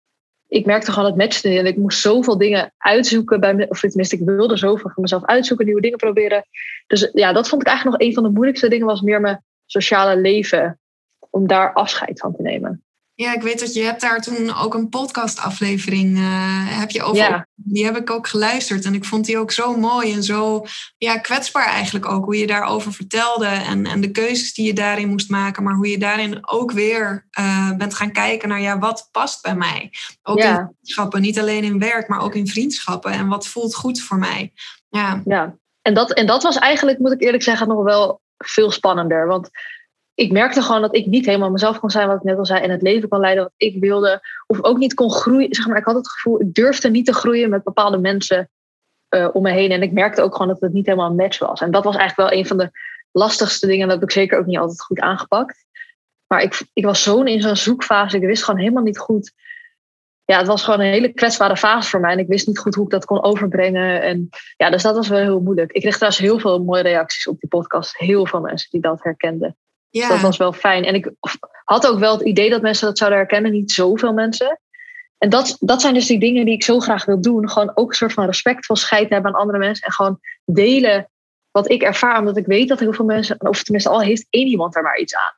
[0.47, 1.57] ik merkte gewoon het matchte niet.
[1.57, 3.39] En ik moest zoveel dingen uitzoeken.
[3.39, 6.45] Bij me, of tenminste, ik wilde zoveel voor mezelf uitzoeken, nieuwe dingen proberen.
[6.87, 8.85] Dus ja, dat vond ik eigenlijk nog een van de moeilijkste dingen.
[8.85, 10.79] Was meer mijn sociale leven.
[11.29, 12.83] Om daar afscheid van te nemen.
[13.23, 17.47] Ja, ik weet dat je hebt daar toen ook een podcastaflevering uh, heb je over.
[17.55, 20.65] Die heb ik ook geluisterd en ik vond die ook zo mooi en zo
[20.97, 22.25] ja, kwetsbaar eigenlijk ook.
[22.25, 25.63] Hoe je daarover vertelde en, en de keuzes die je daarin moest maken.
[25.63, 29.55] Maar hoe je daarin ook weer uh, bent gaan kijken naar ja, wat past bij
[29.55, 29.91] mij.
[30.23, 33.12] Ook in vriendschappen, niet alleen in werk, maar ook in vriendschappen.
[33.12, 34.53] En wat voelt goed voor mij.
[34.89, 35.55] Ja, ja.
[35.81, 39.27] En, dat, en dat was eigenlijk, moet ik eerlijk zeggen, nog wel veel spannender.
[39.27, 39.49] Want
[40.15, 42.62] ik merkte gewoon dat ik niet helemaal mezelf kon zijn, wat ik net al zei,
[42.62, 44.21] en het leven kon leiden wat ik wilde.
[44.47, 45.54] Of ook niet kon groeien.
[45.56, 48.49] Zeg maar, ik had het gevoel, ik durfde niet te groeien met bepaalde mensen
[49.10, 49.71] uh, om me heen.
[49.71, 51.62] En ik merkte ook gewoon dat het niet helemaal een match was.
[51.62, 52.71] En dat was eigenlijk wel een van de
[53.12, 53.88] lastigste dingen.
[53.88, 55.65] Dat heb ik zeker ook niet altijd goed aangepakt.
[56.28, 58.17] Maar ik, ik was zo in zo'n zoekfase.
[58.17, 59.34] Ik wist gewoon helemaal niet goed.
[60.26, 62.12] Ja, het was gewoon een hele kwetsbare fase voor mij.
[62.12, 64.02] En ik wist niet goed hoe ik dat kon overbrengen.
[64.02, 65.71] En ja, dus dat was wel heel moeilijk.
[65.71, 67.97] Ik kreeg trouwens heel veel mooie reacties op die podcast.
[67.97, 69.58] Heel veel mensen die dat herkenden.
[70.01, 70.10] Ja.
[70.10, 70.84] dat was wel fijn.
[70.84, 71.12] En ik
[71.63, 74.60] had ook wel het idee dat mensen dat zouden herkennen, niet zoveel mensen.
[75.17, 77.49] En dat, dat zijn dus die dingen die ik zo graag wil doen.
[77.49, 79.86] Gewoon ook een soort van respectvol scheid hebben aan andere mensen.
[79.86, 81.10] En gewoon delen
[81.51, 82.19] wat ik ervaar.
[82.19, 84.99] Omdat ik weet dat heel veel mensen, of tenminste al heeft één iemand daar maar
[84.99, 85.38] iets aan.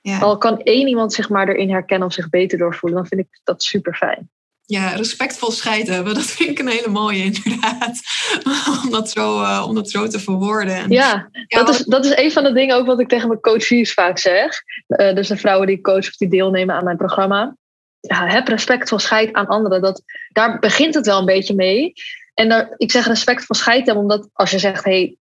[0.00, 0.18] Ja.
[0.18, 3.40] Al kan één iemand zich maar erin herkennen of zich beter doorvoelen, dan vind ik
[3.44, 4.30] dat super fijn
[4.72, 6.14] ja, respectvol scheid hebben.
[6.20, 8.00] Dat vind ik een hele mooie, inderdaad.
[8.84, 10.90] om, dat zo, uh, om dat zo te verwoorden.
[10.90, 13.92] Ja, dat, is, dat is een van de dingen ook wat ik tegen mijn coaches
[13.92, 14.62] vaak zeg.
[14.88, 17.56] Uh, dus de vrouwen die coach of die deelnemen aan mijn programma.
[18.00, 19.82] Ja, heb respectvol scheid aan anderen.
[19.82, 21.92] Dat, daar begint het wel een beetje mee.
[22.34, 24.84] En daar, ik zeg respectvol scheid hebben, omdat als je zegt...
[24.84, 25.16] Hey,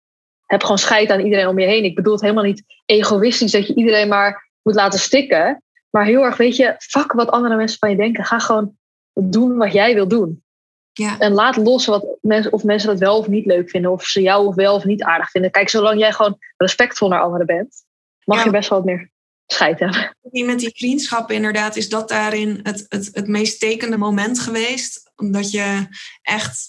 [0.45, 1.83] heb gewoon scheid aan iedereen om je heen.
[1.83, 5.63] Ik bedoel het helemaal niet egoïstisch dat je iedereen maar moet laten stikken.
[5.89, 8.25] Maar heel erg, weet je, fuck wat andere mensen van je denken.
[8.25, 8.77] Ga gewoon
[9.23, 10.43] doen wat jij wil doen.
[10.91, 11.19] Ja.
[11.19, 13.91] En laat los wat mensen, of mensen dat wel of niet leuk vinden.
[13.91, 15.51] Of ze jou of wel of niet aardig vinden.
[15.51, 17.84] Kijk, zolang jij gewoon respectvol naar anderen bent,
[18.23, 19.12] mag je best wel wat meer
[19.45, 20.15] scheid hebben.
[20.21, 25.12] Met die vriendschappen inderdaad, is dat daarin het, het, het meest tekende moment geweest.
[25.15, 25.88] Omdat je
[26.21, 26.67] echt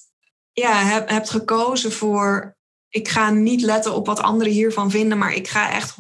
[0.52, 2.56] ja, hebt, hebt gekozen voor
[2.90, 5.94] ik ga niet letten op wat anderen hiervan vinden, maar ik ga echt 100%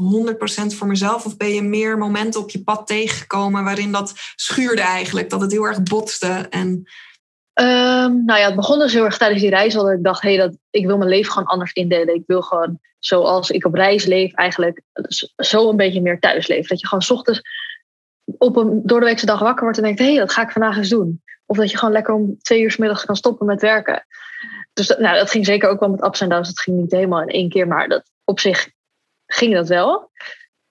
[0.76, 1.26] voor mezelf?
[1.26, 5.52] Of ben je meer momenten op je pad tegengekomen waarin dat schuurde eigenlijk, dat het
[5.52, 6.46] heel erg botste?
[6.50, 6.68] En...
[7.54, 10.22] Um, nou ja, het begon dus heel erg tijdens die reis al dat ik dacht,
[10.22, 12.14] hey, dat, ik wil mijn leven gewoon anders indelen.
[12.14, 14.82] Ik wil gewoon zoals ik op reis leef eigenlijk
[15.36, 16.68] zo een beetje meer thuis leven.
[16.68, 17.40] Dat je gewoon s ochtends
[18.38, 20.50] op een door de weekse dag wakker wordt en denkt, hé, hey, dat ga ik
[20.50, 21.22] vandaag eens doen.
[21.46, 24.06] Of dat je gewoon lekker om twee uur s middags kan stoppen met werken
[24.72, 26.48] dus dat, nou, dat ging zeker ook wel met ups en downs.
[26.48, 28.70] Dat ging niet helemaal in één keer, maar dat, op zich
[29.26, 30.10] ging dat wel.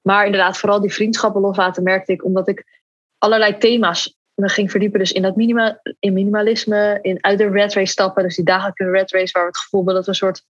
[0.01, 2.65] Maar inderdaad, vooral die vriendschappen loslaten merkte ik, omdat ik
[3.17, 4.99] allerlei thema's me ging verdiepen.
[4.99, 8.23] Dus in dat minima, in minimalisme, in uit de red race stappen.
[8.23, 10.43] Dus die dagelijkse red race, waar we het gevoel hebben dat we een soort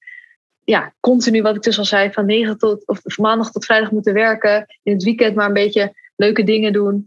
[0.64, 3.90] ja, continu, wat ik dus al zei, van negen tot of van maandag tot vrijdag
[3.90, 4.66] moeten werken.
[4.82, 7.06] In het weekend maar een beetje leuke dingen doen.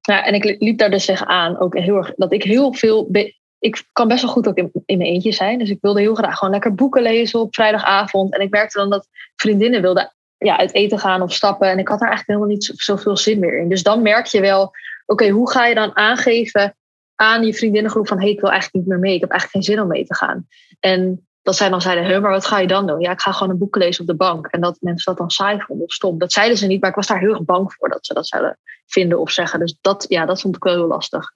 [0.00, 3.10] Ja, en ik liep daar dus tegenaan ook heel erg dat ik heel veel
[3.58, 5.58] ik kan best wel goed ook in, in mijn eentje zijn.
[5.58, 8.34] Dus ik wilde heel graag gewoon lekker boeken lezen op vrijdagavond.
[8.34, 11.70] En ik merkte dan dat vriendinnen wilden ja, uit eten gaan of stappen.
[11.70, 13.68] En ik had daar eigenlijk helemaal niet zoveel zin meer in.
[13.68, 14.70] Dus dan merk je wel,
[15.06, 16.76] oké, hoe ga je dan aangeven
[17.14, 18.16] aan je vriendinnengroep van...
[18.16, 19.14] hé, hey, ik wil eigenlijk niet meer mee.
[19.14, 20.46] Ik heb eigenlijk geen zin om mee te gaan.
[20.80, 23.00] En dat zij dan zeiden, hé, maar wat ga je dan doen?
[23.00, 24.46] Ja, ik ga gewoon een boek lezen op de bank.
[24.46, 26.18] En dat mensen dat dan saai vonden of stom.
[26.18, 28.26] Dat zeiden ze niet, maar ik was daar heel erg bang voor dat ze dat
[28.26, 29.60] zouden vinden of zeggen.
[29.60, 31.32] Dus dat, ja, dat vond ik wel heel lastig.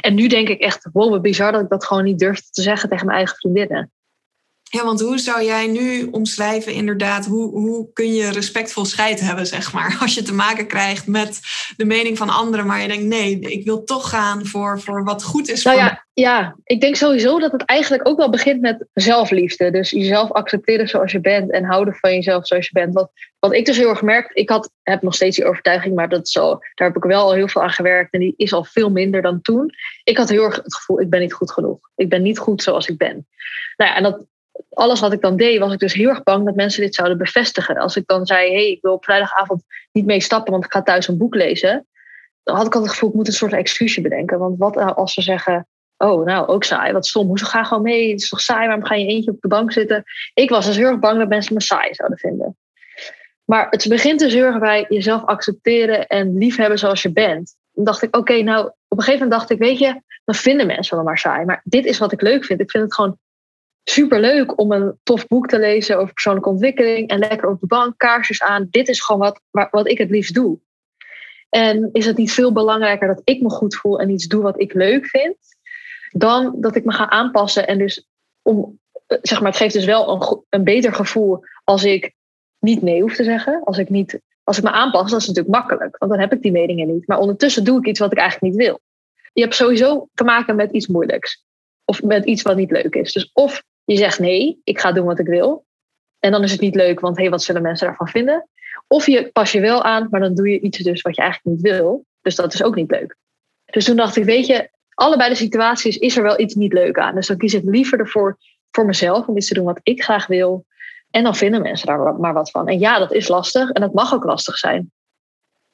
[0.00, 2.62] En nu denk ik echt, wow, wat bizar dat ik dat gewoon niet durfde te
[2.62, 3.92] zeggen tegen mijn eigen vriendinnen.
[4.74, 9.46] Ja, want hoe zou jij nu omschrijven inderdaad, hoe, hoe kun je respectvol scheid hebben,
[9.46, 11.40] zeg maar, als je te maken krijgt met
[11.76, 15.22] de mening van anderen, maar je denkt, nee, ik wil toch gaan voor, voor wat
[15.22, 18.60] goed is nou voor ja, Ja, ik denk sowieso dat het eigenlijk ook wel begint
[18.60, 19.70] met zelfliefde.
[19.70, 22.94] Dus jezelf accepteren zoals je bent en houden van jezelf zoals je bent.
[22.94, 26.08] Wat, wat ik dus heel erg gemerkt, ik had, heb nog steeds die overtuiging, maar
[26.08, 28.52] dat is al, daar heb ik wel al heel veel aan gewerkt en die is
[28.52, 29.70] al veel minder dan toen.
[30.04, 31.78] Ik had heel erg het gevoel, ik ben niet goed genoeg.
[31.96, 33.26] Ik ben niet goed zoals ik ben.
[33.76, 34.26] Nou ja, en dat
[34.70, 37.18] alles wat ik dan deed, was ik dus heel erg bang dat mensen dit zouden
[37.18, 37.76] bevestigen.
[37.76, 39.62] Als ik dan zei, hey, ik wil op vrijdagavond
[39.92, 41.86] niet mee stappen, want ik ga thuis een boek lezen.
[42.42, 44.38] Dan had ik altijd het gevoel, ik moet een soort excuusje bedenken.
[44.38, 47.26] Want wat nou als ze zeggen, oh, nou, ook saai, wat stom.
[47.26, 48.10] Hoezo ga gewoon mee?
[48.10, 50.04] Het is toch saai, waarom ga je eentje op de bank zitten?
[50.34, 52.56] Ik was dus heel erg bang dat mensen me saai zouden vinden.
[53.44, 57.56] Maar het begint dus heel erg bij jezelf accepteren en liefhebben zoals je bent.
[57.72, 60.66] Dan dacht ik, oké, nou, op een gegeven moment dacht ik, weet je, dan vinden
[60.66, 61.44] mensen wel maar saai.
[61.44, 62.60] Maar dit is wat ik leuk vind.
[62.60, 63.18] Ik vind het gewoon
[63.84, 67.66] super leuk om een tof boek te lezen over persoonlijke ontwikkeling en lekker op de
[67.66, 68.66] bank, kaarsjes aan.
[68.70, 70.58] Dit is gewoon wat, wat ik het liefst doe.
[71.48, 74.60] En is het niet veel belangrijker dat ik me goed voel en iets doe wat
[74.60, 75.36] ik leuk vind,
[76.10, 78.06] dan dat ik me ga aanpassen en dus
[78.42, 82.12] om, zeg maar, het geeft dus wel een, een beter gevoel als ik
[82.58, 83.64] niet nee hoef te zeggen.
[83.64, 86.42] Als ik, niet, als ik me aanpas, dat is natuurlijk makkelijk, want dan heb ik
[86.42, 87.06] die meningen niet.
[87.06, 88.80] Maar ondertussen doe ik iets wat ik eigenlijk niet wil.
[89.32, 91.44] Je hebt sowieso te maken met iets moeilijks.
[91.84, 93.12] Of met iets wat niet leuk is.
[93.12, 95.64] Dus of je zegt nee, ik ga doen wat ik wil.
[96.18, 98.48] En dan is het niet leuk, want hé, hey, wat zullen mensen daarvan vinden?
[98.86, 101.56] Of je pas je wel aan, maar dan doe je iets dus wat je eigenlijk
[101.56, 102.04] niet wil.
[102.20, 103.16] Dus dat is ook niet leuk.
[103.64, 106.98] Dus toen dacht ik, weet je, allebei de situaties is er wel iets niet leuk
[106.98, 107.14] aan.
[107.14, 108.38] Dus dan kies ik liever ervoor
[108.70, 110.66] voor mezelf om iets te doen wat ik graag wil.
[111.10, 112.68] En dan vinden mensen daar maar wat van.
[112.68, 114.92] En ja, dat is lastig en dat mag ook lastig zijn.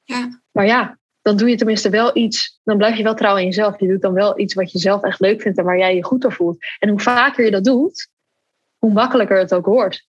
[0.02, 0.40] Ja.
[0.50, 2.60] Maar ja, dan doe je tenminste wel iets.
[2.64, 3.80] Dan blijf je wel trouw in jezelf.
[3.80, 6.04] Je doet dan wel iets wat je zelf echt leuk vindt en waar jij je
[6.04, 6.56] goed door voelt.
[6.78, 8.08] En hoe vaker je dat doet,
[8.78, 10.07] hoe makkelijker het ook wordt.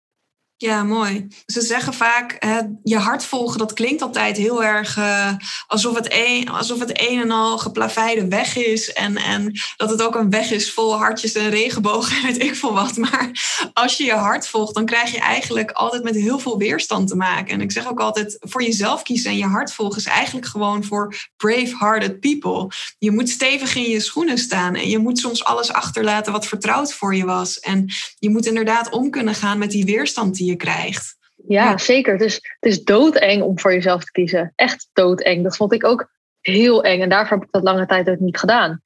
[0.61, 1.27] Ja, mooi.
[1.47, 5.33] Ze zeggen vaak, hè, je hart volgen, dat klinkt altijd heel erg uh,
[5.67, 8.93] alsof, het een, alsof het een en al geplaveide weg is.
[8.93, 12.73] En, en dat het ook een weg is vol hartjes en regenbogen en ik veel
[12.73, 12.97] wat.
[12.97, 13.31] Maar
[13.73, 17.17] als je je hart volgt, dan krijg je eigenlijk altijd met heel veel weerstand te
[17.17, 17.55] maken.
[17.55, 20.85] En ik zeg ook altijd, voor jezelf kiezen en je hart volgen is eigenlijk gewoon
[20.85, 22.71] voor brave-hearted people.
[22.99, 26.93] Je moet stevig in je schoenen staan en je moet soms alles achterlaten wat vertrouwd
[26.93, 27.61] voor je was.
[27.61, 31.17] En je moet inderdaad om kunnen gaan met die weerstand die je krijgt.
[31.47, 32.13] Ja, zeker.
[32.13, 34.53] Het is, het is doodeng om voor jezelf te kiezen.
[34.55, 35.43] Echt doodeng.
[35.43, 37.01] Dat vond ik ook heel eng.
[37.01, 38.83] En daarvoor heb ik dat lange tijd ook niet gedaan.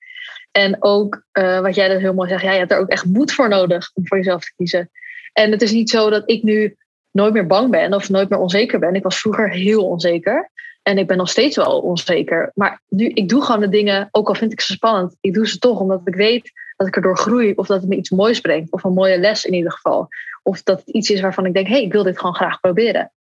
[0.50, 3.04] En ook uh, wat jij dat heel mooi zegt, ja, je hebt er ook echt
[3.04, 4.90] moed voor nodig om voor jezelf te kiezen.
[5.32, 6.76] En het is niet zo dat ik nu
[7.10, 8.94] nooit meer bang ben of nooit meer onzeker ben.
[8.94, 10.50] Ik was vroeger heel onzeker.
[10.82, 12.50] En ik ben nog steeds wel onzeker.
[12.54, 15.48] Maar nu, ik doe gewoon de dingen, ook al vind ik ze spannend, ik doe
[15.48, 18.40] ze toch omdat ik weet dat ik erdoor groei of dat het me iets moois
[18.40, 18.72] brengt.
[18.72, 20.08] Of een mooie les in ieder geval.
[20.42, 22.60] Of dat het iets is waarvan ik denk, hé, hey, ik wil dit gewoon graag
[22.60, 23.12] proberen.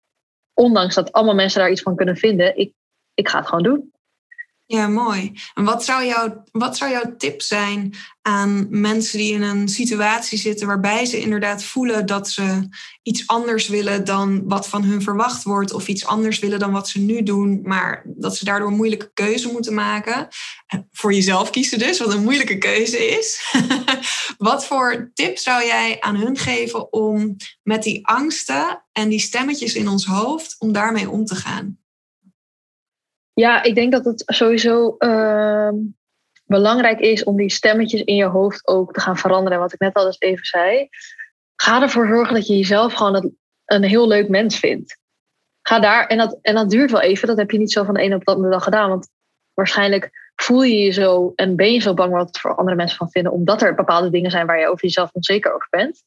[0.55, 2.75] Ondanks dat allemaal mensen daar iets van kunnen vinden, ik,
[3.15, 3.93] ik ga het gewoon doen.
[4.73, 5.33] Ja, mooi.
[5.55, 10.39] En wat zou, jouw, wat zou jouw tip zijn aan mensen die in een situatie
[10.39, 12.69] zitten waarbij ze inderdaad voelen dat ze
[13.03, 16.89] iets anders willen dan wat van hun verwacht wordt, of iets anders willen dan wat
[16.89, 20.29] ze nu doen, maar dat ze daardoor een moeilijke keuze moeten maken?
[20.93, 23.55] Voor jezelf kiezen dus, wat een moeilijke keuze is.
[24.39, 29.75] wat voor tip zou jij aan hun geven om met die angsten en die stemmetjes
[29.75, 31.80] in ons hoofd, om daarmee om te gaan?
[33.41, 35.71] Ja, ik denk dat het sowieso uh,
[36.45, 39.59] belangrijk is om die stemmetjes in je hoofd ook te gaan veranderen.
[39.59, 40.89] Wat ik net al eens even zei.
[41.57, 43.33] Ga ervoor zorgen dat je jezelf gewoon
[43.65, 44.99] een heel leuk mens vindt.
[45.63, 47.29] Ga daar, en dat, en dat duurt wel even.
[47.29, 48.89] Dat heb je niet zo van de ene op de andere dag gedaan.
[48.89, 49.09] Want
[49.55, 53.11] waarschijnlijk voel je je zo en ben je zo bang wat voor andere mensen van
[53.11, 53.33] vinden.
[53.33, 56.03] Omdat er bepaalde dingen zijn waar je over jezelf onzeker over bent.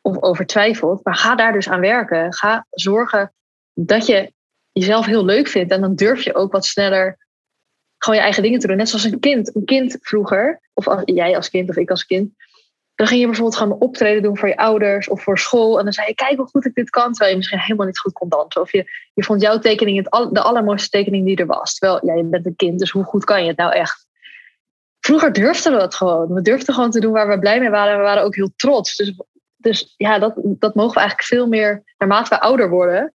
[0.00, 1.04] Of over twijfelt.
[1.04, 2.32] Maar ga daar dus aan werken.
[2.32, 3.32] Ga zorgen
[3.72, 4.32] dat je
[4.74, 5.72] jezelf heel leuk vindt.
[5.72, 7.18] En dan durf je ook wat sneller
[7.98, 8.76] gewoon je eigen dingen te doen.
[8.76, 9.54] Net zoals een kind.
[9.54, 12.32] Een kind vroeger, of als, jij als kind of ik als kind.
[12.94, 15.78] Dan ging je bijvoorbeeld gewoon optreden doen voor je ouders of voor school.
[15.78, 17.08] En dan zei je, kijk hoe goed ik dit kan.
[17.08, 18.60] Terwijl je misschien helemaal niet goed kon dansen.
[18.60, 21.74] Of je, je vond jouw tekening het de allermooiste tekening die er was.
[21.74, 24.06] Terwijl ja, je bent een kind, dus hoe goed kan je het nou echt?
[25.00, 26.34] Vroeger durfden we dat gewoon.
[26.34, 27.92] We durfden gewoon te doen waar we blij mee waren.
[27.92, 28.96] En we waren ook heel trots.
[28.96, 29.20] Dus,
[29.56, 33.14] dus ja, dat, dat mogen we eigenlijk veel meer, naarmate we ouder worden,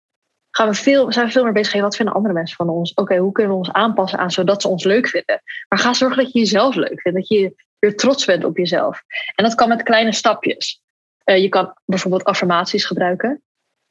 [0.57, 2.95] gaan we veel, zijn we veel meer bezig met wat vinden andere mensen van ons.
[2.95, 5.43] Oké, hoe kunnen we ons aanpassen aan zodat ze ons leuk vinden?
[5.69, 9.03] Maar ga zorgen dat je jezelf leuk vindt, dat je weer trots bent op jezelf.
[9.35, 10.83] En dat kan met kleine stapjes.
[11.25, 13.43] Uh, je kan bijvoorbeeld affirmaties gebruiken.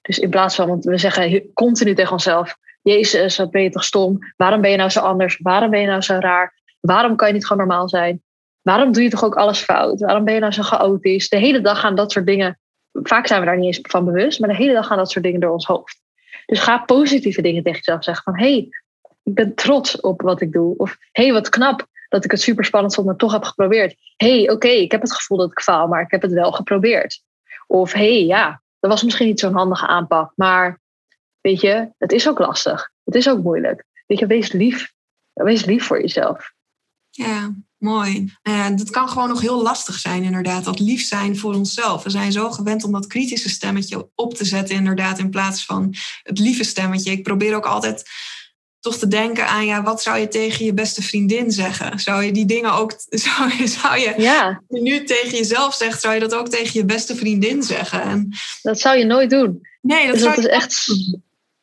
[0.02, 3.84] Dus in plaats van, want we zeggen continu tegen onszelf: Jezus, wat ben je toch
[3.84, 4.20] stom?
[4.38, 5.40] Waarom ben je nou zo anders?
[5.42, 6.54] Waarom ben je nou zo raar?
[6.80, 8.24] Waarom kan je niet gewoon normaal zijn?
[8.62, 10.00] Waarom doe je toch ook alles fout?
[10.00, 11.30] Waarom ben je nou zo chaotisch?
[11.30, 12.60] De hele dag gaan dat soort dingen.
[12.92, 15.26] Vaak zijn we daar niet eens van bewust, maar de hele dag gaan dat soort
[15.26, 16.04] dingen door ons hoofd.
[16.46, 18.24] Dus ga positieve dingen tegen jezelf zeggen.
[18.24, 18.70] Van hé, hey,
[19.24, 20.78] ik ben trots op wat ik doe.
[20.78, 23.96] Of hé, hey, wat knap dat ik het super spannend vond, maar toch heb geprobeerd.
[24.16, 27.22] Hey, oké, ik heb het gevoel dat ik faal, maar ik heb het wel geprobeerd.
[27.68, 30.82] Of hey, ja, dat was misschien niet zo'n handige aanpak, maar
[31.42, 32.92] weet je, het is ook lastig.
[33.04, 33.86] Het is ook moeilijk.
[34.06, 34.94] Wees lief.
[35.34, 36.54] Wees lief voor jezelf.
[37.10, 37.54] Ja,
[37.86, 38.34] Mooi.
[38.44, 40.64] Uh, dat kan gewoon nog heel lastig zijn, inderdaad.
[40.64, 42.04] Dat lief zijn voor onszelf.
[42.04, 45.94] We zijn zo gewend om dat kritische stemmetje op te zetten, inderdaad, in plaats van
[46.24, 47.12] het lieve stemmetje.
[47.12, 48.10] Ik probeer ook altijd
[48.80, 52.00] toch te denken aan, ja, wat zou je tegen je beste vriendin zeggen?
[52.00, 52.96] Zou je die dingen ook,
[53.28, 54.62] zou je, zou je ja.
[54.68, 58.02] nu tegen jezelf zegt, zou je dat ook tegen je beste vriendin zeggen?
[58.02, 58.30] En,
[58.62, 59.68] dat zou je nooit doen.
[59.82, 60.86] Nee, dat, dus dat is echt.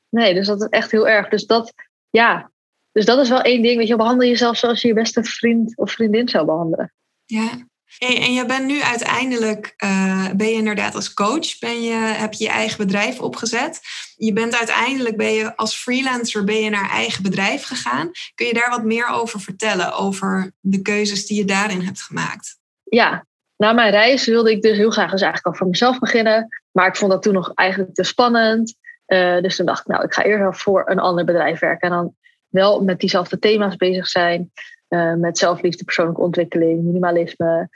[0.09, 1.29] Nee, dus dat is echt heel erg.
[1.29, 1.73] Dus dat,
[2.11, 2.52] ja,
[2.93, 3.77] dus dat is wel één ding.
[3.77, 6.93] Weet je, behandel jezelf zoals je je beste vriend of vriendin zou behandelen.
[7.25, 7.51] Ja.
[7.99, 12.33] Hey, en je bent nu uiteindelijk, uh, ben je inderdaad als coach, ben je, heb
[12.33, 13.81] je je eigen bedrijf opgezet.
[14.17, 18.11] Je bent uiteindelijk, ben je als freelancer, ben je naar eigen bedrijf gegaan.
[18.35, 22.59] Kun je daar wat meer over vertellen, over de keuzes die je daarin hebt gemaakt?
[22.83, 23.27] Ja,
[23.57, 26.49] na mijn reis wilde ik dus heel graag dus eigenlijk al voor mezelf beginnen.
[26.71, 28.75] Maar ik vond dat toen nog eigenlijk te spannend.
[29.07, 31.91] Uh, dus toen dacht ik, nou, ik ga eerst wel voor een ander bedrijf werken.
[31.91, 32.15] En dan
[32.53, 34.53] wel met diezelfde thema's bezig zijn.
[34.89, 37.69] Uh, met zelfliefde, persoonlijke ontwikkeling, minimalisme.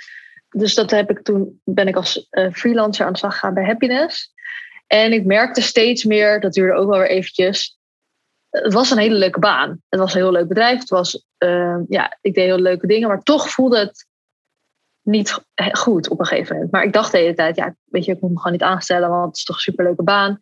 [0.48, 3.64] Dus dat heb ik toen, ben ik als uh, freelancer aan de slag gegaan bij
[3.64, 4.34] Happiness.
[4.86, 7.78] En ik merkte steeds meer, dat duurde ook wel weer eventjes.
[8.50, 9.82] Het was een hele leuke baan.
[9.88, 10.78] Het was een heel leuk bedrijf.
[10.78, 14.06] Het was, uh, ja, ik deed heel leuke dingen, maar toch voelde het
[15.02, 16.72] niet goed op een gegeven moment.
[16.72, 19.08] Maar ik dacht de hele tijd, ja, weet je, ik moet me gewoon niet aanstellen,
[19.08, 20.38] want het is toch een superleuke baan.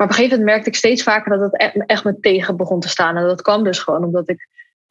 [0.00, 2.56] Maar op een gegeven moment merkte ik steeds vaker dat het e-, echt me tegen
[2.56, 3.16] begon te staan.
[3.16, 4.48] En dat kwam dus gewoon omdat ik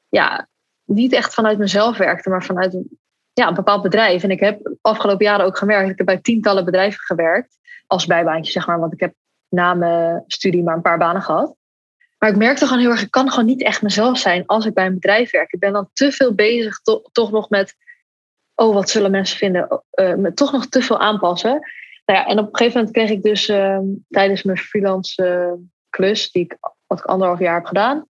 [0.09, 0.47] ja,
[0.85, 2.77] niet echt vanuit mezelf werkte, maar vanuit
[3.33, 4.23] ja, een bepaald bedrijf.
[4.23, 5.89] En ik heb afgelopen jaren ook gewerkt.
[5.89, 7.57] Ik heb bij tientallen bedrijven gewerkt.
[7.87, 8.79] Als bijbaantje, zeg maar.
[8.79, 9.13] Want ik heb
[9.47, 11.55] na mijn studie maar een paar banen gehad.
[12.17, 14.73] Maar ik merkte gewoon heel erg, ik kan gewoon niet echt mezelf zijn als ik
[14.73, 15.51] bij een bedrijf werk.
[15.51, 16.79] Ik ben dan te veel bezig,
[17.11, 17.75] toch nog met,
[18.55, 19.83] oh, wat zullen mensen vinden?
[19.91, 21.61] Uh, met toch nog te veel aanpassen.
[22.09, 25.53] Nou ja, en op een gegeven moment kreeg ik dus uh, tijdens mijn freelance uh,
[25.89, 28.05] klus, die ik, wat ik anderhalf jaar heb gedaan,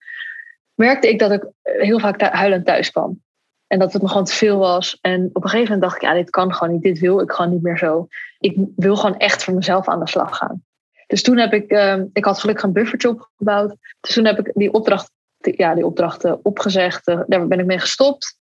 [0.73, 3.23] merkte ik dat ik heel vaak huilend thuis kwam.
[3.67, 4.97] En dat het me gewoon te veel was.
[5.01, 6.81] En op een gegeven moment dacht ik, ja, dit kan gewoon niet.
[6.81, 8.07] Dit wil ik gewoon niet meer zo.
[8.39, 10.63] Ik wil gewoon echt voor mezelf aan de slag gaan.
[11.07, 13.75] Dus toen heb ik, uh, ik had gelukkig een buffertje opgebouwd.
[13.99, 17.07] Dus toen heb ik die opdracht, ja, die opdrachten opgezegd.
[17.07, 18.37] Uh, daar ben ik mee gestopt.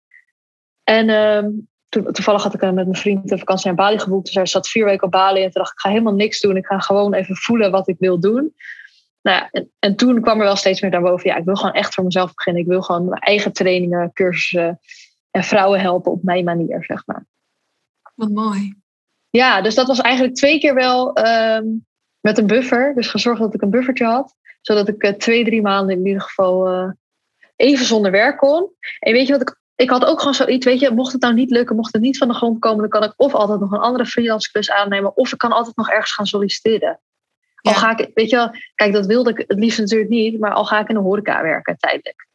[0.84, 1.10] En
[1.90, 4.26] toevallig had ik met mijn vriend een vakantie naar Bali geboekt.
[4.26, 5.44] Dus hij zat vier weken op Bali.
[5.44, 6.58] En toen dacht ik, ik ga helemaal niks doen.
[6.58, 8.56] Ik ga gewoon even voelen wat ik wil doen.
[9.22, 11.30] Nou ja, en, en, toen kwam er wel steeds meer daarboven.
[11.30, 12.62] Ja, ik wil gewoon echt voor mezelf beginnen.
[12.62, 14.80] Ik wil gewoon mijn eigen trainingen, cursussen
[15.32, 17.26] en vrouwen helpen op mijn manier, zeg maar.
[18.16, 18.76] Wat mooi.
[19.30, 21.66] Ja, dus dat was eigenlijk twee keer wel ehm,
[22.20, 22.96] met een buffer.
[22.96, 24.36] Dus gezorgd dat ik een buffertje had.
[24.62, 26.92] Zodat ik uh, twee, drie maanden in ieder geval uh,
[27.56, 28.72] even zonder werk kon.
[29.00, 31.34] En weet je wat ik ik had ook gewoon zoiets, weet je, mocht het nou
[31.34, 33.72] niet lukken, mocht het niet van de grond komen, dan kan ik of altijd nog
[33.72, 37.00] een andere freelance klus aannemen, of ik kan altijd nog ergens gaan solliciteren.
[37.62, 40.54] Al ga ik, weet je wel, kijk, dat wilde ik het liefst natuurlijk niet, maar
[40.54, 42.28] al ga ik in de horeca werken tijdelijk.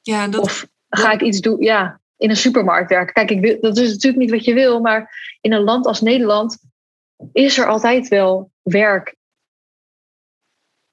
[0.00, 3.14] Ja, dat, of ga ik iets doen, ja, in een supermarkt werken.
[3.14, 6.00] Kijk, ik wil, dat is natuurlijk niet wat je wil, maar in een land als
[6.00, 6.58] Nederland
[7.32, 9.16] is er altijd wel werk.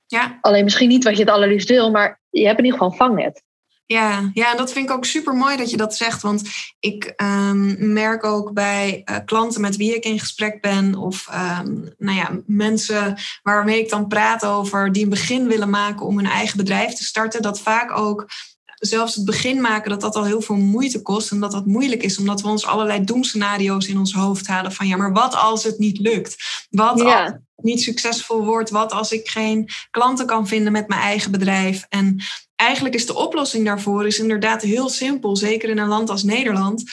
[0.05, 0.37] Ja.
[0.41, 3.07] Alleen misschien niet wat je het allerliefst wil, maar je hebt in ieder geval een
[3.07, 3.43] vangnet.
[3.91, 6.21] Ja, ja, en dat vind ik ook super mooi dat je dat zegt.
[6.21, 6.41] Want
[6.79, 11.93] ik um, merk ook bij uh, klanten met wie ik in gesprek ben, of um,
[11.97, 16.25] nou ja, mensen waarmee ik dan praat over die een begin willen maken om hun
[16.25, 18.27] eigen bedrijf te starten, dat vaak ook
[18.65, 22.03] zelfs het begin maken, dat dat al heel veel moeite kost en dat dat moeilijk
[22.03, 25.63] is, omdat we ons allerlei doemscenario's in ons hoofd halen van ja, maar wat als
[25.63, 26.35] het niet lukt?
[26.69, 28.69] Wat als het niet succesvol wordt?
[28.69, 31.85] Wat als ik geen klanten kan vinden met mijn eigen bedrijf?
[31.89, 32.23] En
[32.55, 36.83] eigenlijk is de oplossing daarvoor is inderdaad heel simpel, zeker in een land als Nederland.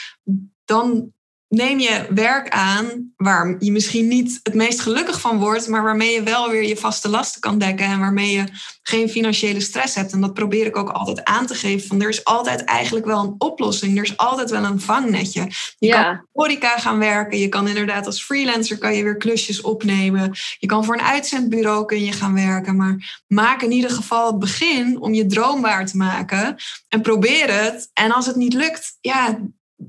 [0.64, 1.12] Dan
[1.56, 6.12] neem je werk aan waar je misschien niet het meest gelukkig van wordt, maar waarmee
[6.12, 8.44] je wel weer je vaste lasten kan dekken en waarmee je
[8.82, 10.12] geen financiële stress hebt.
[10.12, 11.88] En dat probeer ik ook altijd aan te geven.
[11.88, 13.96] Van er is altijd eigenlijk wel een oplossing.
[13.96, 15.40] Er is altijd wel een vangnetje.
[15.78, 16.02] Je ja.
[16.02, 17.38] kan horeca gaan werken.
[17.38, 20.36] Je kan inderdaad als freelancer kan je weer klusjes opnemen.
[20.58, 22.76] Je kan voor een uitzendbureau kun je gaan werken.
[22.76, 26.56] Maar maak in ieder geval het begin om je droom waar te maken.
[26.88, 27.90] En probeer het.
[27.92, 29.38] En als het niet lukt, ja,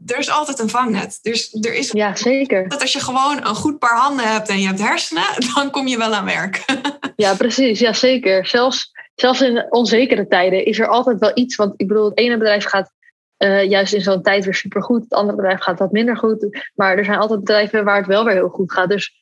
[0.06, 1.19] er is altijd een vangnet.
[1.21, 2.69] Dus er is ja, zeker.
[2.69, 5.23] Dat als je gewoon een goed paar handen hebt en je hebt hersenen,
[5.56, 6.65] dan kom je wel aan werk.
[7.15, 7.80] ja, precies.
[7.80, 8.46] Ja, zeker.
[8.46, 11.56] Zelfs, zelfs in onzekere tijden is er altijd wel iets.
[11.56, 12.92] Want ik bedoel, het ene bedrijf gaat
[13.38, 15.04] uh, juist in zo'n tijd weer supergoed.
[15.04, 16.69] Het andere bedrijf gaat wat minder goed.
[16.75, 18.90] Maar er zijn altijd bedrijven waar het wel weer heel goed gaat.
[18.90, 19.13] Dus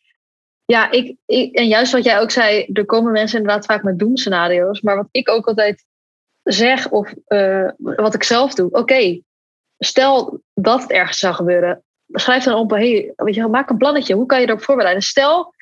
[0.66, 3.99] ja, ik, ik, en juist wat jij ook zei, er komen mensen inderdaad vaak met
[3.99, 4.82] doemscenario's.
[4.82, 5.86] Maar wat ik ook altijd
[6.43, 9.22] zeg, of uh, wat ik zelf doe, oké,
[9.78, 14.15] stel dat het ergens zou gebeuren, schrijf dan op, hey, weet je, maak een plannetje.
[14.15, 15.03] Hoe kan je erop voorbereiden?
[15.03, 15.53] Stel,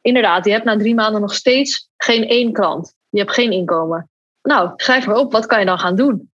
[0.00, 2.94] inderdaad, je hebt na drie maanden nog steeds geen één klant.
[3.08, 4.10] Je hebt geen inkomen.
[4.42, 6.30] Nou, schrijf maar op, wat kan je dan gaan doen?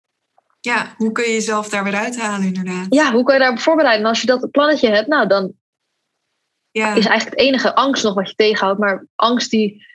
[0.60, 2.86] Ja, hoe kun je jezelf daar weer uithalen, inderdaad?
[2.88, 4.04] Ja, hoe kan je daarop voorbereiden?
[4.04, 5.52] En als je dat plannetje hebt, nou dan
[6.70, 6.94] ja.
[6.94, 8.78] is eigenlijk het enige angst nog wat je tegenhoudt.
[8.78, 9.86] Maar angst die,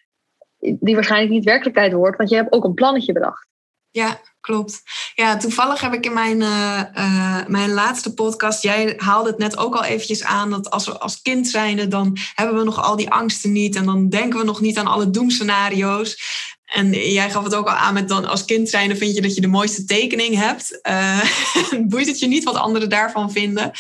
[0.58, 3.48] die waarschijnlijk niet werkelijkheid wordt, want je hebt ook een plannetje bedacht.
[3.92, 4.82] Ja, klopt.
[5.16, 9.58] Ja, toevallig heb ik in mijn, uh, uh, mijn laatste podcast, jij haalde het net
[9.58, 12.96] ook al eventjes aan, dat als we als kind zijn, dan hebben we nog al
[12.96, 16.18] die angsten niet en dan denken we nog niet aan alle doemscenario's.
[16.70, 19.22] En jij gaf het ook al aan met dan als kind zijn, dan vind je
[19.22, 20.80] dat je de mooiste tekening hebt.
[20.90, 21.24] Uh,
[21.90, 23.72] boeit het je niet wat anderen daarvan vinden?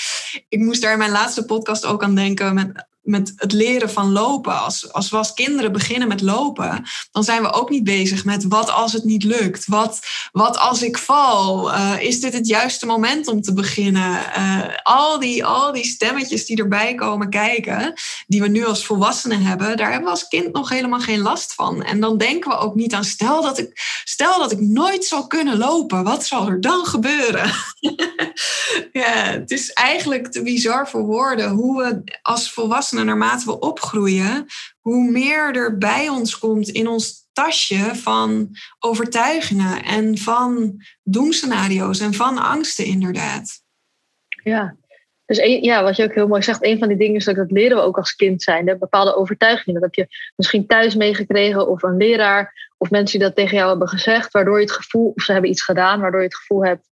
[0.48, 4.12] Ik moest daar in mijn laatste podcast ook aan denken met met het leren van
[4.12, 4.60] lopen.
[4.60, 8.46] Als, als we als kinderen beginnen met lopen, dan zijn we ook niet bezig met
[8.48, 9.68] wat als het niet lukt?
[9.68, 10.00] Wat,
[10.32, 11.72] wat als ik val?
[11.72, 14.22] Uh, is dit het juiste moment om te beginnen?
[14.38, 17.94] Uh, al, die, al die stemmetjes die erbij komen kijken,
[18.28, 21.54] die we nu als volwassenen hebben, daar hebben we als kind nog helemaal geen last
[21.54, 21.84] van.
[21.84, 23.72] En dan denken we ook niet aan, stel dat ik,
[24.04, 27.52] stel dat ik nooit zal kunnen lopen, wat zal er dan gebeuren?
[28.92, 34.46] ja, het is eigenlijk te bizar voor woorden hoe we als volwassenen naarmate we opgroeien,
[34.80, 42.14] hoe meer er bij ons komt in ons tasje van overtuigingen en van doemscenario's en
[42.14, 43.62] van angsten, inderdaad.
[44.44, 44.78] Ja,
[45.30, 47.52] dus ja, wat je ook heel mooi zegt, een van die dingen is dat dat
[47.52, 48.66] leren we ook als kind zijn.
[48.66, 49.82] De bepaalde overtuigingen.
[49.82, 53.70] Dat heb je misschien thuis meegekregen of een leraar of mensen die dat tegen jou
[53.70, 56.66] hebben gezegd, waardoor je het gevoel, of ze hebben iets gedaan, waardoor je het gevoel
[56.66, 56.90] hebt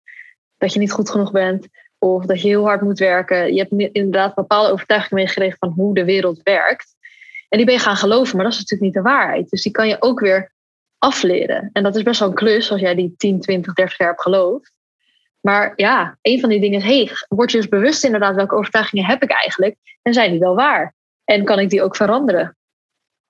[0.57, 1.67] dat je niet goed genoeg bent.
[1.99, 3.53] Of dat je heel hard moet werken.
[3.53, 6.95] Je hebt inderdaad bepaalde overtuigingen meegekregen van hoe de wereld werkt.
[7.49, 9.49] En die ben je gaan geloven, maar dat is natuurlijk niet de waarheid.
[9.49, 10.51] Dus die kan je ook weer
[10.97, 11.69] afleren.
[11.73, 14.21] En dat is best wel een klus als jij die 10, 20, 30 jaar hebt
[14.21, 14.71] geloofd.
[15.41, 19.05] Maar ja, een van die dingen is, hey, word je dus bewust inderdaad welke overtuigingen
[19.05, 19.75] heb ik eigenlijk?
[20.01, 20.95] En zijn die wel waar?
[21.23, 22.57] En kan ik die ook veranderen?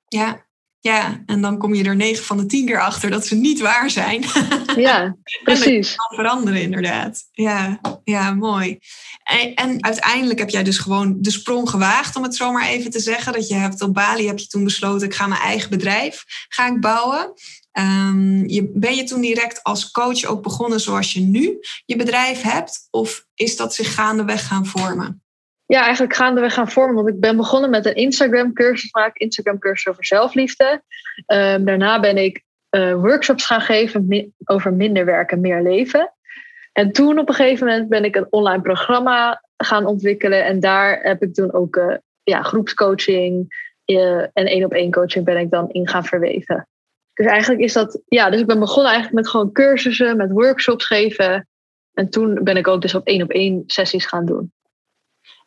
[0.08, 0.46] Ja,
[0.80, 3.60] ja, en dan kom je er 9 van de 10 keer achter dat ze niet
[3.60, 4.26] waar zijn.
[4.76, 5.96] Ja, precies.
[5.96, 7.24] kan veranderen, inderdaad.
[7.32, 8.78] Ja, ja mooi.
[9.24, 12.92] En, en, uiteindelijk heb jij dus gewoon de sprong gewaagd, om het zo maar even
[12.92, 13.34] te zeggen.
[13.34, 16.68] Dat je hebt op Bali heb je toen besloten, ik ga mijn eigen bedrijf ga
[16.68, 17.34] ik bouwen.
[17.80, 22.42] Um, je, ben je toen direct als coach ook begonnen zoals je nu je bedrijf
[22.42, 22.88] hebt?
[22.90, 25.27] Of is dat zich gaandeweg gaan vormen?
[25.68, 26.96] Ja, eigenlijk gaandeweg gaan vormen.
[26.96, 30.82] Want ik ben begonnen met een Instagram-cursus, vaak Instagram-cursus over zelfliefde.
[31.28, 36.14] Um, daarna ben ik uh, workshops gaan geven over minder werken, meer leven.
[36.72, 40.46] En toen op een gegeven moment ben ik een online programma gaan ontwikkelen.
[40.46, 43.56] En daar heb ik toen ook uh, ja, groepscoaching
[43.86, 46.68] uh, en één op één coaching ben ik dan in gaan verweven.
[47.14, 50.86] Dus eigenlijk is dat, ja, dus ik ben begonnen eigenlijk met gewoon cursussen, met workshops
[50.86, 51.48] geven.
[51.94, 54.52] En toen ben ik ook dus op één op één sessies gaan doen.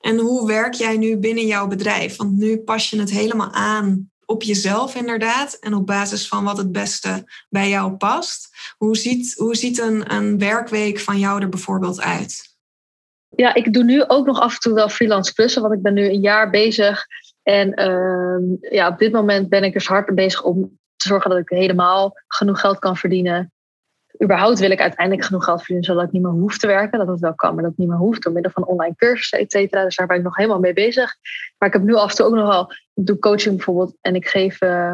[0.00, 2.16] En hoe werk jij nu binnen jouw bedrijf?
[2.16, 6.56] Want nu pas je het helemaal aan op jezelf inderdaad en op basis van wat
[6.56, 8.48] het beste bij jou past.
[8.76, 12.48] Hoe ziet, hoe ziet een, een werkweek van jou er bijvoorbeeld uit?
[13.28, 15.94] Ja, ik doe nu ook nog af en toe wel freelance klussen, want ik ben
[15.94, 17.06] nu een jaar bezig.
[17.42, 21.38] En uh, ja, op dit moment ben ik dus hard bezig om te zorgen dat
[21.38, 23.52] ik helemaal genoeg geld kan verdienen
[24.22, 26.98] überhaupt wil ik uiteindelijk genoeg geld verdienen zodat ik niet meer hoef te werken.
[26.98, 29.38] Dat het wel kan, maar dat het niet meer hoeft door middel van online cursussen,
[29.38, 29.84] et cetera.
[29.84, 31.16] Dus daar ben ik nog helemaal mee bezig.
[31.58, 34.14] Maar ik heb nu af en toe ook nog wel, ik doe coaching bijvoorbeeld en
[34.14, 34.92] ik geef uh,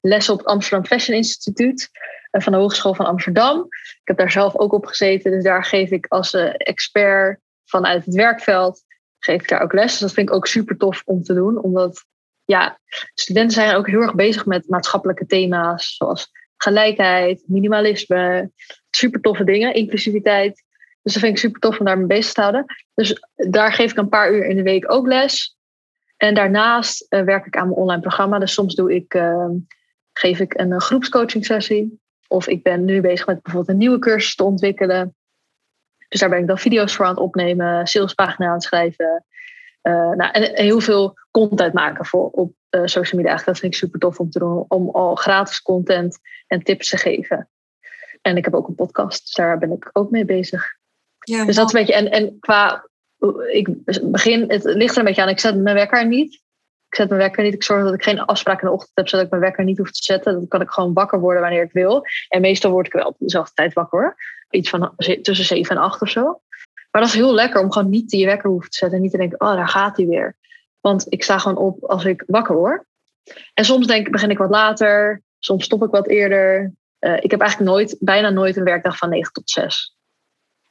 [0.00, 1.90] lessen op het Amsterdam Fashion Instituut
[2.30, 3.66] uh, van de Hogeschool van Amsterdam.
[4.00, 8.04] Ik heb daar zelf ook op gezeten, dus daar geef ik als uh, expert vanuit
[8.04, 8.84] het werkveld,
[9.18, 9.90] geef ik daar ook les.
[9.90, 12.04] Dus dat vind ik ook super tof om te doen, omdat
[12.44, 12.78] ja,
[13.14, 16.30] studenten zijn ook heel erg bezig met maatschappelijke thema's, zoals
[16.62, 18.50] gelijkheid, minimalisme,
[18.90, 20.64] super toffe dingen, inclusiviteit.
[21.02, 22.64] Dus dat vind ik super tof om daar mee bezig te houden.
[22.94, 25.56] Dus daar geef ik een paar uur in de week ook les.
[26.16, 28.38] En daarnaast uh, werk ik aan mijn online programma.
[28.38, 29.48] Dus soms doe ik, uh,
[30.12, 32.00] geef ik een groepscoaching sessie.
[32.28, 35.16] Of ik ben nu bezig met bijvoorbeeld een nieuwe cursus te ontwikkelen.
[36.08, 39.24] Dus daar ben ik dan video's voor aan het opnemen, salespagina aan het schrijven.
[39.88, 43.42] Uh, nou, en heel veel content maken voor op uh, social media.
[43.44, 44.64] Dat vind ik super tof om te doen.
[44.68, 47.48] Om al gratis content en tips te geven.
[48.22, 50.76] En ik heb ook een podcast, dus daar ben ik ook mee bezig.
[51.18, 51.94] Ja, dus dat is een beetje.
[51.94, 52.86] En, en qua.
[53.52, 53.68] Ik
[54.02, 55.28] begin, het ligt er een beetje aan.
[55.28, 56.34] Ik zet mijn wekker niet.
[56.88, 57.54] Ik zet mijn wekker niet.
[57.54, 59.78] Ik zorg dat ik geen afspraak in de ochtend heb, zodat ik mijn wekker niet
[59.78, 60.32] hoef te zetten.
[60.32, 62.02] Dan kan ik gewoon wakker worden wanneer ik wil.
[62.28, 64.16] En meestal word ik wel op dezelfde tijd wakker hoor.
[64.50, 66.40] Iets van tussen 7 en 8 of zo.
[66.90, 68.96] Maar dat is heel lekker om gewoon niet je wekker hoeven te zetten.
[68.96, 70.36] En niet te denken, oh, daar gaat hij weer.
[70.80, 72.84] Want ik sta gewoon op als ik wakker word.
[73.54, 75.22] En soms denk ik, begin ik wat later.
[75.38, 76.72] Soms stop ik wat eerder.
[77.00, 79.96] Uh, ik heb eigenlijk nooit, bijna nooit een werkdag van 9 tot 6.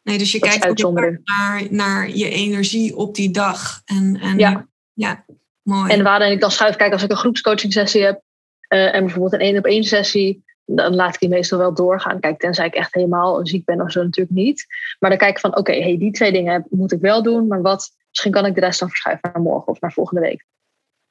[0.01, 3.82] Nee, dus je dat kijkt ook naar, naar je energie op die dag.
[3.86, 4.68] En, en ja.
[4.93, 5.26] ja,
[5.61, 5.91] mooi.
[5.91, 8.22] En waarin ik dan schuif, kijk, als ik een groepscoaching sessie heb
[8.70, 12.20] uh, en bijvoorbeeld een één op één sessie, dan laat ik die meestal wel doorgaan.
[12.20, 14.65] Kijk, tenzij ik echt helemaal ziek ben of zo natuurlijk niet.
[14.99, 17.47] Maar dan kijk ik van, oké, hey, die twee dingen moet ik wel doen.
[17.47, 20.45] Maar wat, misschien kan ik de rest dan verschuiven naar morgen of naar volgende week.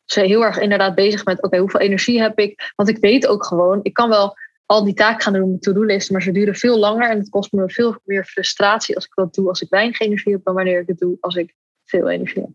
[0.04, 2.72] Dus heel erg inderdaad bezig met, oké, hoeveel energie heb ik?
[2.76, 4.36] Want ik weet ook gewoon, ik kan wel
[4.66, 7.70] al die taken gaan doen to-do-listen, maar ze duren veel langer en het kost me
[7.70, 10.86] veel meer frustratie als ik dat doe als ik weinig energie heb dan wanneer ik
[10.86, 11.54] het doe als ik
[11.84, 12.50] veel energie heb.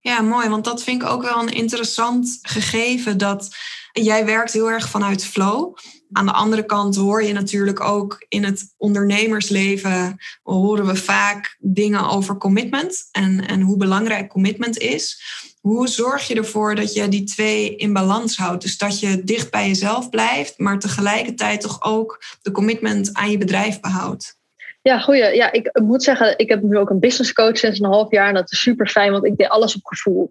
[0.00, 3.56] Ja, mooi, want dat vind ik ook wel een interessant gegeven dat
[4.02, 5.76] jij werkt heel erg vanuit flow.
[6.12, 12.08] Aan de andere kant hoor je natuurlijk ook in het ondernemersleven horen we vaak dingen
[12.08, 15.22] over commitment en, en hoe belangrijk commitment is.
[15.60, 18.62] Hoe zorg je ervoor dat je die twee in balans houdt?
[18.62, 23.38] Dus dat je dicht bij jezelf blijft, maar tegelijkertijd toch ook de commitment aan je
[23.38, 24.36] bedrijf behoudt.
[24.82, 25.34] Ja, goeie.
[25.34, 28.28] Ja, ik moet zeggen, ik heb nu ook een business coach sinds een half jaar.
[28.28, 30.30] En dat is super fijn, want ik deed alles op gevoel.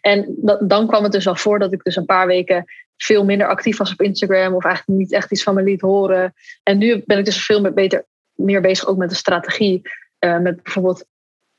[0.00, 0.34] En
[0.66, 2.64] dan kwam het dus al voor dat ik dus een paar weken
[2.96, 4.54] veel minder actief was op Instagram.
[4.54, 6.34] Of eigenlijk niet echt iets van me liet horen.
[6.62, 9.82] En nu ben ik dus veel meer, beter, meer bezig ook met de strategie.
[10.20, 11.04] Uh, met bijvoorbeeld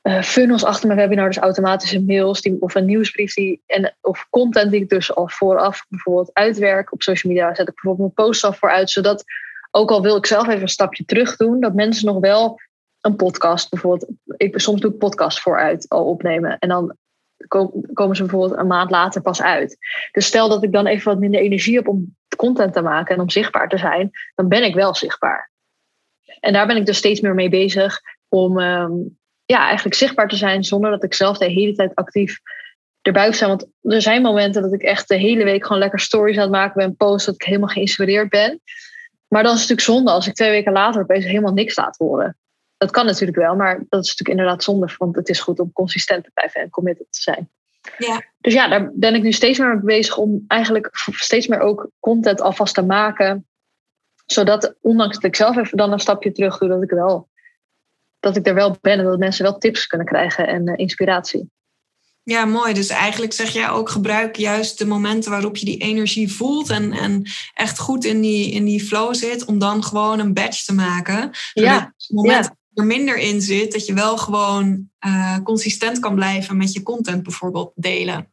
[0.02, 4.26] uh, funnels achter mijn webinar, dus automatische mails die, of een nieuwsbrief die, en, of
[4.30, 7.54] content die ik dus al vooraf bijvoorbeeld uitwerk op social media.
[7.54, 9.24] Zet ik bijvoorbeeld mijn post af voor uit, zodat
[9.70, 12.60] ook al wil ik zelf even een stapje terug doen, dat mensen nog wel
[13.00, 16.96] een podcast bijvoorbeeld, ik, soms doe ik podcast vooruit al opnemen en dan
[17.92, 19.76] komen ze bijvoorbeeld een maand later pas uit.
[20.12, 23.20] Dus stel dat ik dan even wat minder energie heb om content te maken en
[23.20, 25.50] om zichtbaar te zijn, dan ben ik wel zichtbaar.
[26.40, 28.92] En daar ben ik dus steeds meer mee bezig om ehm,
[29.44, 32.38] ja, eigenlijk zichtbaar te zijn zonder dat ik zelf de hele tijd actief
[33.02, 33.50] erbij zijn.
[33.50, 36.50] Want er zijn momenten dat ik echt de hele week gewoon lekker stories aan het
[36.50, 38.60] maken ben, post, dat ik helemaal geïnspireerd ben.
[39.28, 42.36] Maar dan is natuurlijk zonde als ik twee weken later opeens helemaal niks laat horen.
[42.78, 45.72] Dat kan natuurlijk wel, maar dat is natuurlijk inderdaad zonde, want het is goed om
[45.72, 47.50] consistent te blijven en committed te zijn.
[47.98, 48.22] Ja.
[48.40, 51.90] Dus ja, daar ben ik nu steeds meer mee bezig om eigenlijk steeds meer ook
[52.00, 53.46] content alvast te maken.
[54.26, 57.28] Zodat, ondanks dat ik zelf even dan een stapje terug doe, dat ik wel
[58.20, 61.50] dat ik er wel ben en dat mensen wel tips kunnen krijgen en uh, inspiratie.
[62.22, 62.74] Ja, mooi.
[62.74, 66.92] Dus eigenlijk zeg jij ook gebruik juist de momenten waarop je die energie voelt en,
[66.92, 67.22] en
[67.54, 71.30] echt goed in die, in die flow zit, om dan gewoon een badge te maken.
[71.52, 71.94] Ja.
[72.08, 72.56] Moment ja.
[72.78, 77.22] Er minder in zit, dat je wel gewoon uh, consistent kan blijven met je content
[77.22, 78.32] bijvoorbeeld delen.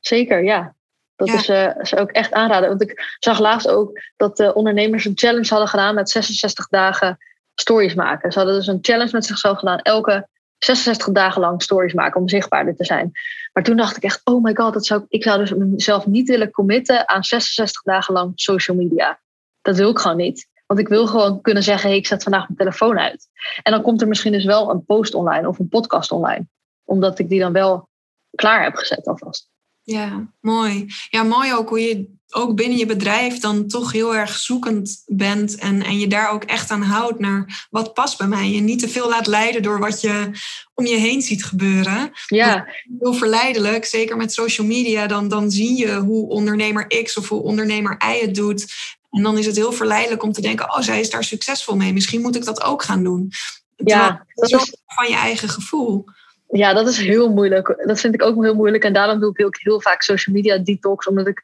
[0.00, 0.74] Zeker, ja.
[1.16, 2.68] Dat is, uh, ook echt aanraden.
[2.68, 7.18] Want ik zag laatst ook dat de ondernemers een challenge hadden gedaan met 66 dagen
[7.54, 8.32] stories maken.
[8.32, 9.78] Ze hadden dus een challenge met zichzelf gedaan.
[9.78, 13.10] Elke 66 dagen lang stories maken om zichtbaarder te zijn.
[13.52, 16.28] Maar toen dacht ik echt, oh my god, dat zou, ik zou dus mezelf niet
[16.28, 19.20] willen committen aan 66 dagen lang social media.
[19.62, 20.48] Dat wil ik gewoon niet.
[20.72, 23.28] Want ik wil gewoon kunnen zeggen, ik zet vandaag mijn telefoon uit.
[23.62, 26.46] En dan komt er misschien dus wel een post online of een podcast online.
[26.84, 27.88] Omdat ik die dan wel
[28.30, 29.50] klaar heb gezet alvast.
[29.82, 30.86] Ja, mooi.
[31.08, 35.54] Ja, mooi ook hoe je ook binnen je bedrijf dan toch heel erg zoekend bent
[35.54, 38.50] en, en je daar ook echt aan houdt naar wat past bij mij.
[38.50, 40.30] Je niet te veel laat leiden door wat je
[40.74, 42.10] om je heen ziet gebeuren.
[42.26, 42.68] Ja.
[43.00, 47.42] Heel verleidelijk, zeker met social media, dan, dan zie je hoe ondernemer X of hoe
[47.42, 48.74] ondernemer Y het doet.
[49.10, 51.92] En dan is het heel verleidelijk om te denken, oh, zij is daar succesvol mee.
[51.92, 53.30] Misschien moet ik dat ook gaan doen.
[53.76, 56.04] Ja, dat is van je eigen gevoel.
[56.48, 57.82] Ja, dat is heel moeilijk.
[57.86, 58.84] Dat vind ik ook heel moeilijk.
[58.84, 61.06] En daarom doe ik heel, heel vaak social media detox.
[61.06, 61.42] Omdat ik,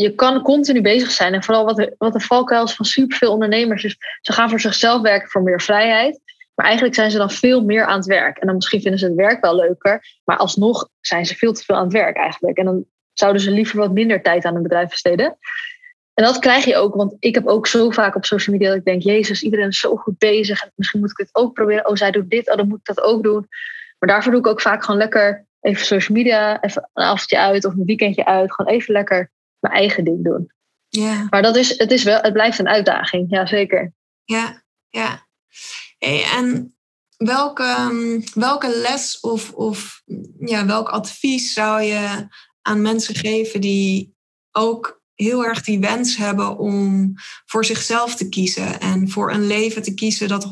[0.00, 1.34] je kan continu bezig zijn.
[1.34, 3.82] En vooral wat de, wat de valkuil is van superveel ondernemers.
[3.82, 6.20] Dus ze gaan voor zichzelf werken voor meer vrijheid.
[6.54, 8.38] Maar eigenlijk zijn ze dan veel meer aan het werk.
[8.38, 10.20] En dan misschien vinden ze het werk wel leuker.
[10.24, 12.58] Maar alsnog zijn ze veel te veel aan het werk eigenlijk.
[12.58, 15.38] En dan zouden ze liever wat minder tijd aan een bedrijf besteden.
[16.14, 18.78] En dat krijg je ook, want ik heb ook zo vaak op social media dat
[18.78, 20.62] ik denk, Jezus, iedereen is zo goed bezig.
[20.62, 21.88] En misschien moet ik dit ook proberen.
[21.88, 23.46] Oh, zij doet dit, oh, dan moet ik dat ook doen.
[23.98, 27.64] Maar daarvoor doe ik ook vaak gewoon lekker even social media, even een avondje uit
[27.64, 28.54] of een weekendje uit.
[28.54, 29.30] Gewoon even lekker
[29.60, 30.52] mijn eigen ding doen.
[30.88, 31.26] Ja.
[31.30, 33.92] Maar dat is, het, is wel, het blijft een uitdaging, ja zeker.
[34.24, 35.26] Ja, ja.
[35.98, 36.76] Hey, en
[37.16, 40.02] welke, welke les of, of
[40.38, 42.26] ja, welk advies zou je
[42.62, 44.16] aan mensen geven die
[44.52, 47.12] ook heel erg die wens hebben om
[47.46, 50.48] voor zichzelf te kiezen en voor een leven te kiezen dat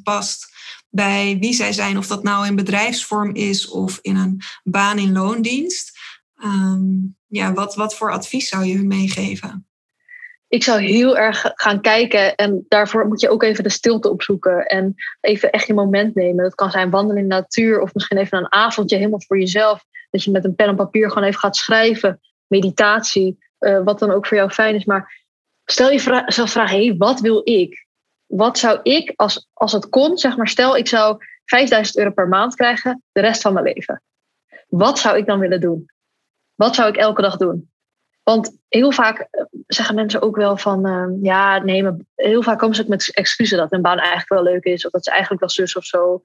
[0.00, 0.52] 100% past
[0.88, 5.12] bij wie zij zijn, of dat nou in bedrijfsvorm is of in een baan in
[5.12, 5.93] loondienst.
[6.44, 6.84] Ehm,
[7.26, 9.66] ja, wat, wat voor advies zou je hun meegeven?
[10.48, 14.66] Ik zou heel erg gaan kijken en daarvoor moet je ook even de stilte opzoeken
[14.66, 16.44] en even echt je moment nemen.
[16.44, 19.84] Dat kan zijn wandelen in de natuur of misschien even een avondje helemaal voor jezelf.
[20.10, 22.20] Dat je met een pen en papier gewoon even gaat schrijven.
[22.46, 24.84] Meditatie, uh, wat dan ook voor jou fijn is.
[24.84, 25.26] Maar
[25.64, 27.84] stel jezelf vragen, hé, wat wil ik?
[28.26, 32.28] wat zou ik, als, als het kon, zeg maar, stel ik zou 5000 euro per
[32.28, 34.02] maand krijgen de rest van mijn leven.
[34.68, 35.86] Wat zou ik dan willen doen?
[36.54, 37.70] Wat zou ik elke dag doen?
[38.22, 42.58] Want heel vaak eh, zeggen mensen ook wel van, uh, ja, nee, maar heel vaak
[42.58, 45.10] komen ze ook met excuses dat hun baan eigenlijk wel leuk is, of dat ze
[45.10, 46.20] eigenlijk wel zus of zo.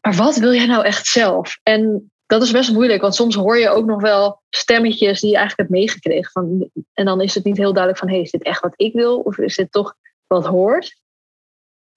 [0.00, 1.58] Maar wat wil jij nou echt zelf?
[1.62, 5.36] En dat is best moeilijk, want soms hoor je ook nog wel stemmetjes die je
[5.36, 6.30] eigenlijk hebt meegekregen.
[6.30, 8.92] Van, en dan is het niet heel duidelijk van, hey, is dit echt wat ik
[8.92, 9.18] wil?
[9.20, 9.94] Of is dit toch
[10.26, 11.00] wat hoort?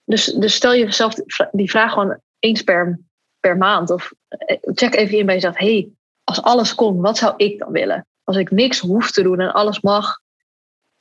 [0.04, 1.14] Dus, dus stel jezelf
[1.52, 3.00] die vraag gewoon eens per,
[3.40, 3.90] per maand.
[3.90, 5.90] Of eh, check even in bij jezelf, hey,
[6.26, 8.08] als alles kon, wat zou ik dan willen?
[8.24, 10.20] Als ik niks hoef te doen en alles mag,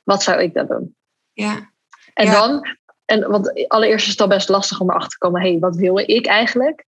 [0.03, 0.95] wat zou ik dan doen?
[1.33, 1.69] Ja.
[2.13, 2.67] En dan,
[3.05, 5.75] en, want allereerst is het al best lastig om erachter te komen, hé, hey, wat
[5.75, 6.85] wil ik eigenlijk?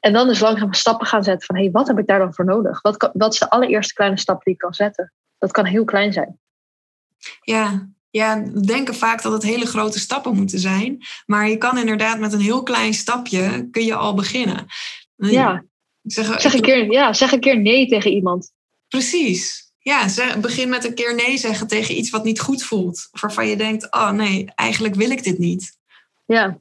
[0.00, 2.34] En dan dus langzaam stappen gaan zetten van, hé, hey, wat heb ik daar dan
[2.34, 2.82] voor nodig?
[2.82, 5.12] Wat, wat is de allereerste kleine stap die ik kan zetten?
[5.38, 6.38] Dat kan heel klein zijn.
[7.40, 10.98] Ja, ja, we denken vaak dat het hele grote stappen moeten zijn.
[11.26, 14.66] Maar je kan inderdaad met een heel klein stapje kun je al beginnen.
[15.16, 15.64] Ja.
[16.06, 18.52] Zeg, zeg, een keer, ja, zeg een keer nee tegen iemand.
[18.88, 19.72] Precies.
[19.78, 23.08] Ja, zeg, begin met een keer nee zeggen tegen iets wat niet goed voelt.
[23.12, 25.78] Of waarvan je denkt, oh nee, eigenlijk wil ik dit niet.
[26.26, 26.58] Ja.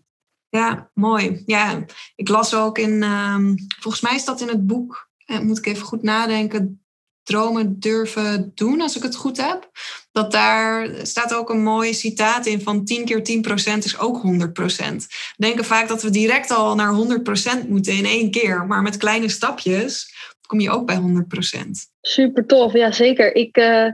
[0.50, 1.44] Ja, mooi.
[1.46, 1.86] Ja,
[2.16, 5.66] ik las ook in, um, volgens mij is dat in het boek, eh, moet ik
[5.66, 6.86] even goed nadenken,
[7.24, 9.72] dromen durven doen, als ik het goed heb.
[10.16, 14.22] Dat daar staat ook een mooi citaat in van 10 keer 10 procent is ook
[14.22, 15.08] 100 procent.
[15.36, 18.66] We denken vaak dat we direct al naar 100 procent moeten in één keer.
[18.66, 20.14] Maar met kleine stapjes
[20.48, 21.88] kom je ook bij 100 procent.
[22.02, 23.36] Super tof, ja zeker.
[23.36, 23.88] Ik uh,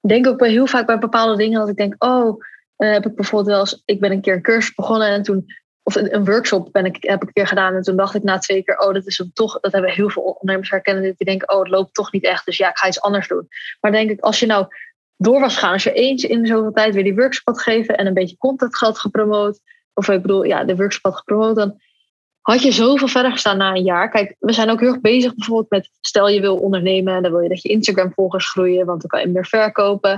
[0.00, 2.42] denk ook heel vaak bij bepaalde dingen dat ik denk, oh,
[2.78, 5.46] uh, heb ik bijvoorbeeld wel eens, ik ben een keer een cursus begonnen en toen
[5.82, 7.74] of een, workshop ben ik, heb ik een keer gedaan.
[7.74, 9.60] En toen dacht ik na twee keer, oh, dat is hem toch.
[9.60, 11.02] Dat hebben heel veel ondernemers herkennen.
[11.02, 12.44] Die denken, oh, het loopt toch niet echt.
[12.44, 13.48] Dus ja, ik ga iets anders doen.
[13.80, 14.66] Maar denk ik, als je nou
[15.16, 18.06] door was gaan, als je eens in zoveel tijd weer die workshop had gegeven en
[18.06, 19.60] een beetje content had gepromoot.
[19.94, 21.56] Of ik bedoel, ja, de workshop had gepromoot.
[21.56, 21.80] Dan
[22.40, 24.10] had je zoveel verder gestaan na een jaar.
[24.10, 27.14] Kijk, we zijn ook heel erg bezig bijvoorbeeld met, stel je wil ondernemen.
[27.14, 30.10] En dan wil je dat je Instagram volgers groeien, want dan kan je meer verkopen.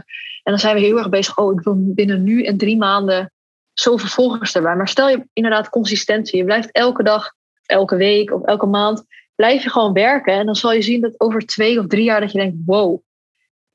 [0.42, 3.32] En dan zijn we heel erg bezig, oh, ik wil binnen nu en drie maanden
[3.72, 4.76] zoveel volgers erbij.
[4.76, 6.38] Maar stel je inderdaad consistentie.
[6.38, 7.32] Je blijft elke dag,
[7.66, 10.32] elke week of elke maand, blijf je gewoon werken.
[10.32, 13.00] En dan zal je zien dat over twee of drie jaar dat je denkt, wow,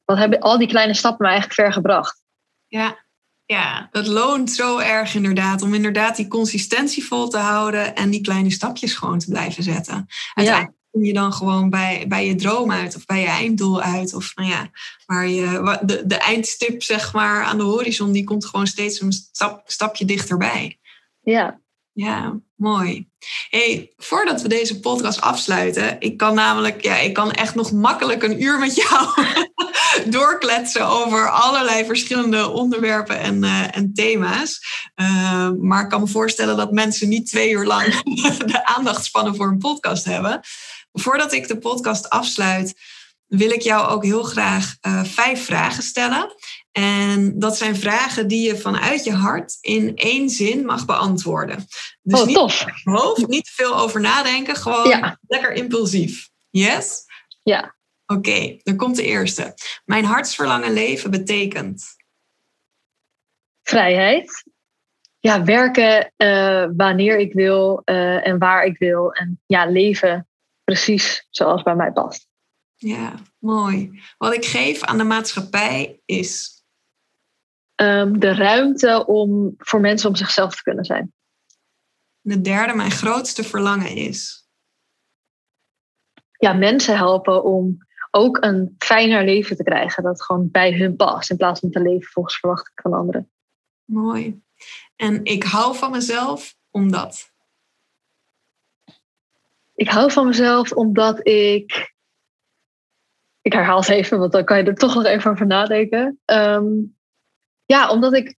[0.06, 2.22] wat hebben al die kleine stappen me eigenlijk ver gebracht.
[2.68, 3.04] Ja,
[3.45, 8.22] ja, het loont zo erg inderdaad om inderdaad die consistentie vol te houden en die
[8.22, 10.08] kleine stapjes gewoon te blijven zetten.
[10.34, 14.14] Uiteindelijk kom je dan gewoon bij, bij je droom uit of bij je einddoel uit.
[14.14, 14.70] Of nou ja,
[15.06, 19.12] waar je, de, de eindstip zeg maar aan de horizon, die komt gewoon steeds een
[19.12, 20.80] stap, stapje dichterbij.
[21.22, 21.62] Ja.
[21.91, 23.07] Ja, mooi.
[23.49, 28.24] Hey, voordat we deze podcast afsluiten, ik kan namelijk, ja, ik kan echt nog makkelijk
[28.24, 29.07] een uur met jou
[30.18, 34.59] doorkletsen over allerlei verschillende onderwerpen en, uh, en thema's.
[34.95, 37.86] Uh, maar ik kan me voorstellen dat mensen niet twee uur lang
[38.53, 40.39] de aandachtspannen voor een podcast hebben.
[40.91, 42.74] Voordat ik de podcast afsluit,
[43.38, 46.36] wil ik jou ook heel graag uh, vijf vragen stellen.
[46.72, 51.66] En dat zijn vragen die je vanuit je hart in één zin mag beantwoorden.
[52.02, 52.66] Dus oh, niet tof.
[52.84, 56.30] hoofd, niet veel over nadenken, gewoon lekker impulsief.
[56.50, 57.06] Yes?
[57.44, 57.76] Ja.
[58.06, 59.54] Oké, okay, dan komt de eerste.
[59.86, 61.86] Mijn hartsverlangen leven betekent?
[63.64, 64.44] Vrijheid.
[65.20, 69.14] Ja, werken uh, wanneer ik wil uh, en waar ik wil.
[69.14, 70.28] En ja, leven
[70.64, 72.32] precies zoals bij mij past.
[72.84, 74.02] Ja, mooi.
[74.18, 76.64] Wat ik geef aan de maatschappij is?
[77.76, 81.14] Um, de ruimte om voor mensen om zichzelf te kunnen zijn.
[82.22, 84.48] De derde, mijn grootste verlangen is?
[86.38, 87.78] Ja, mensen helpen om
[88.12, 90.04] ook een fijner leven te krijgen.
[90.04, 91.30] Dat gewoon bij hun past.
[91.30, 93.32] In plaats van te leven volgens verwachting van anderen.
[93.86, 94.42] Mooi.
[94.96, 97.32] En ik hou van mezelf omdat?
[99.76, 101.93] Ik hou van mezelf omdat ik.
[103.44, 106.20] Ik herhaal het even, want dan kan je er toch nog even over nadenken.
[106.26, 106.96] Um,
[107.66, 108.36] ja, omdat ik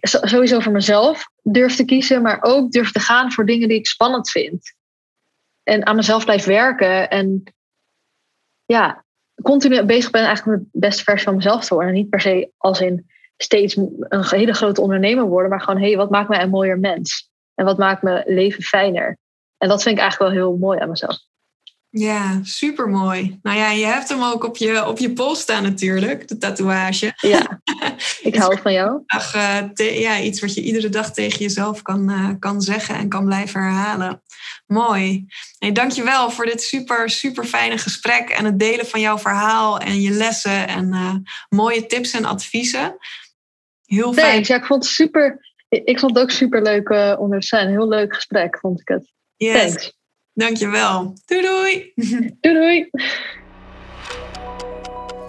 [0.00, 3.86] sowieso voor mezelf durf te kiezen, maar ook durf te gaan voor dingen die ik
[3.86, 4.74] spannend vind.
[5.62, 7.10] En aan mezelf blijf werken.
[7.10, 7.42] En
[8.64, 9.04] ja,
[9.42, 11.92] continu bezig ben eigenlijk met de beste versie van mezelf te worden.
[11.92, 15.86] En niet per se als in steeds een hele grote ondernemer worden, maar gewoon, hé,
[15.86, 17.30] hey, wat maakt mij een mooier mens?
[17.54, 19.18] En wat maakt mijn leven fijner?
[19.58, 21.18] En dat vind ik eigenlijk wel heel mooi aan mezelf.
[21.92, 23.38] Ja, super mooi.
[23.42, 27.12] Nou ja, je hebt hem ook op je, op je pols staan natuurlijk, de tatoeage.
[27.16, 27.60] Ja,
[28.22, 29.02] ik hou van jou.
[29.36, 33.24] Uh, ja, iets wat je iedere dag tegen jezelf kan, uh, kan zeggen en kan
[33.24, 34.22] blijven herhalen.
[34.66, 35.26] Mooi.
[35.58, 40.00] Hey, dankjewel voor dit super, super fijne gesprek en het delen van jouw verhaal en
[40.00, 41.14] je lessen en uh,
[41.48, 42.96] mooie tips en adviezen.
[43.84, 44.32] Heel fijn.
[44.32, 44.48] Thanks.
[44.48, 45.48] Ja, ik vond het super.
[45.68, 47.68] Ik vond het ook super leuk onder zijn.
[47.68, 49.12] Heel leuk gesprek, vond ik het.
[49.36, 49.62] Yes.
[49.62, 49.98] Thanks.
[50.40, 51.14] Dankjewel.
[51.26, 51.92] Doei doei.
[52.40, 52.90] Doei doei.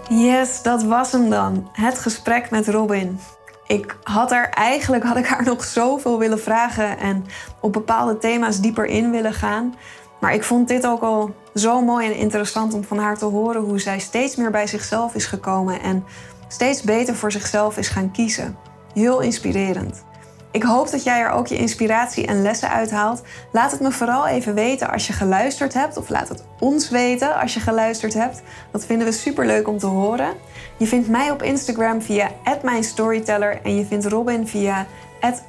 [0.08, 1.68] Yes, dat was hem dan.
[1.72, 3.18] Het gesprek met Robin.
[3.66, 7.24] Ik had er eigenlijk had ik haar nog zoveel willen vragen en
[7.60, 9.74] op bepaalde thema's dieper in willen gaan.
[10.20, 13.62] Maar ik vond dit ook al zo mooi en interessant om van haar te horen
[13.62, 16.04] hoe zij steeds meer bij zichzelf is gekomen en
[16.48, 18.56] steeds beter voor zichzelf is gaan kiezen.
[18.94, 20.04] Heel inspirerend.
[20.52, 23.22] Ik hoop dat jij er ook je inspiratie en lessen uithaalt.
[23.52, 27.40] Laat het me vooral even weten als je geluisterd hebt, of laat het ons weten
[27.40, 28.42] als je geluisterd hebt.
[28.70, 30.34] Dat vinden we super leuk om te horen.
[30.76, 32.30] Je vindt mij op Instagram via
[32.62, 34.86] @mijnstoryteller en je vindt Robin via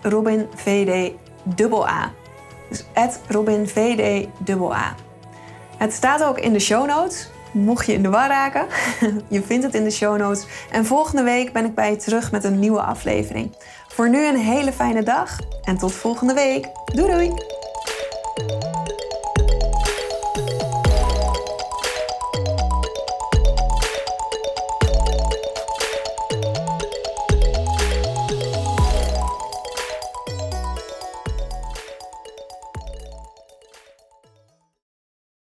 [0.01, 2.12] @robinvd_a.
[2.70, 2.86] Dus
[3.28, 4.95] @robinvd_a.
[5.78, 7.32] Het staat ook in de show notes.
[7.51, 8.66] Mocht je in de war raken,
[9.28, 10.45] je vindt het in de show notes.
[10.72, 13.51] En volgende week ben ik bij je terug met een nieuwe aflevering.
[13.93, 16.67] Voor nu een hele fijne dag en tot volgende week.
[16.93, 17.31] Doei doei!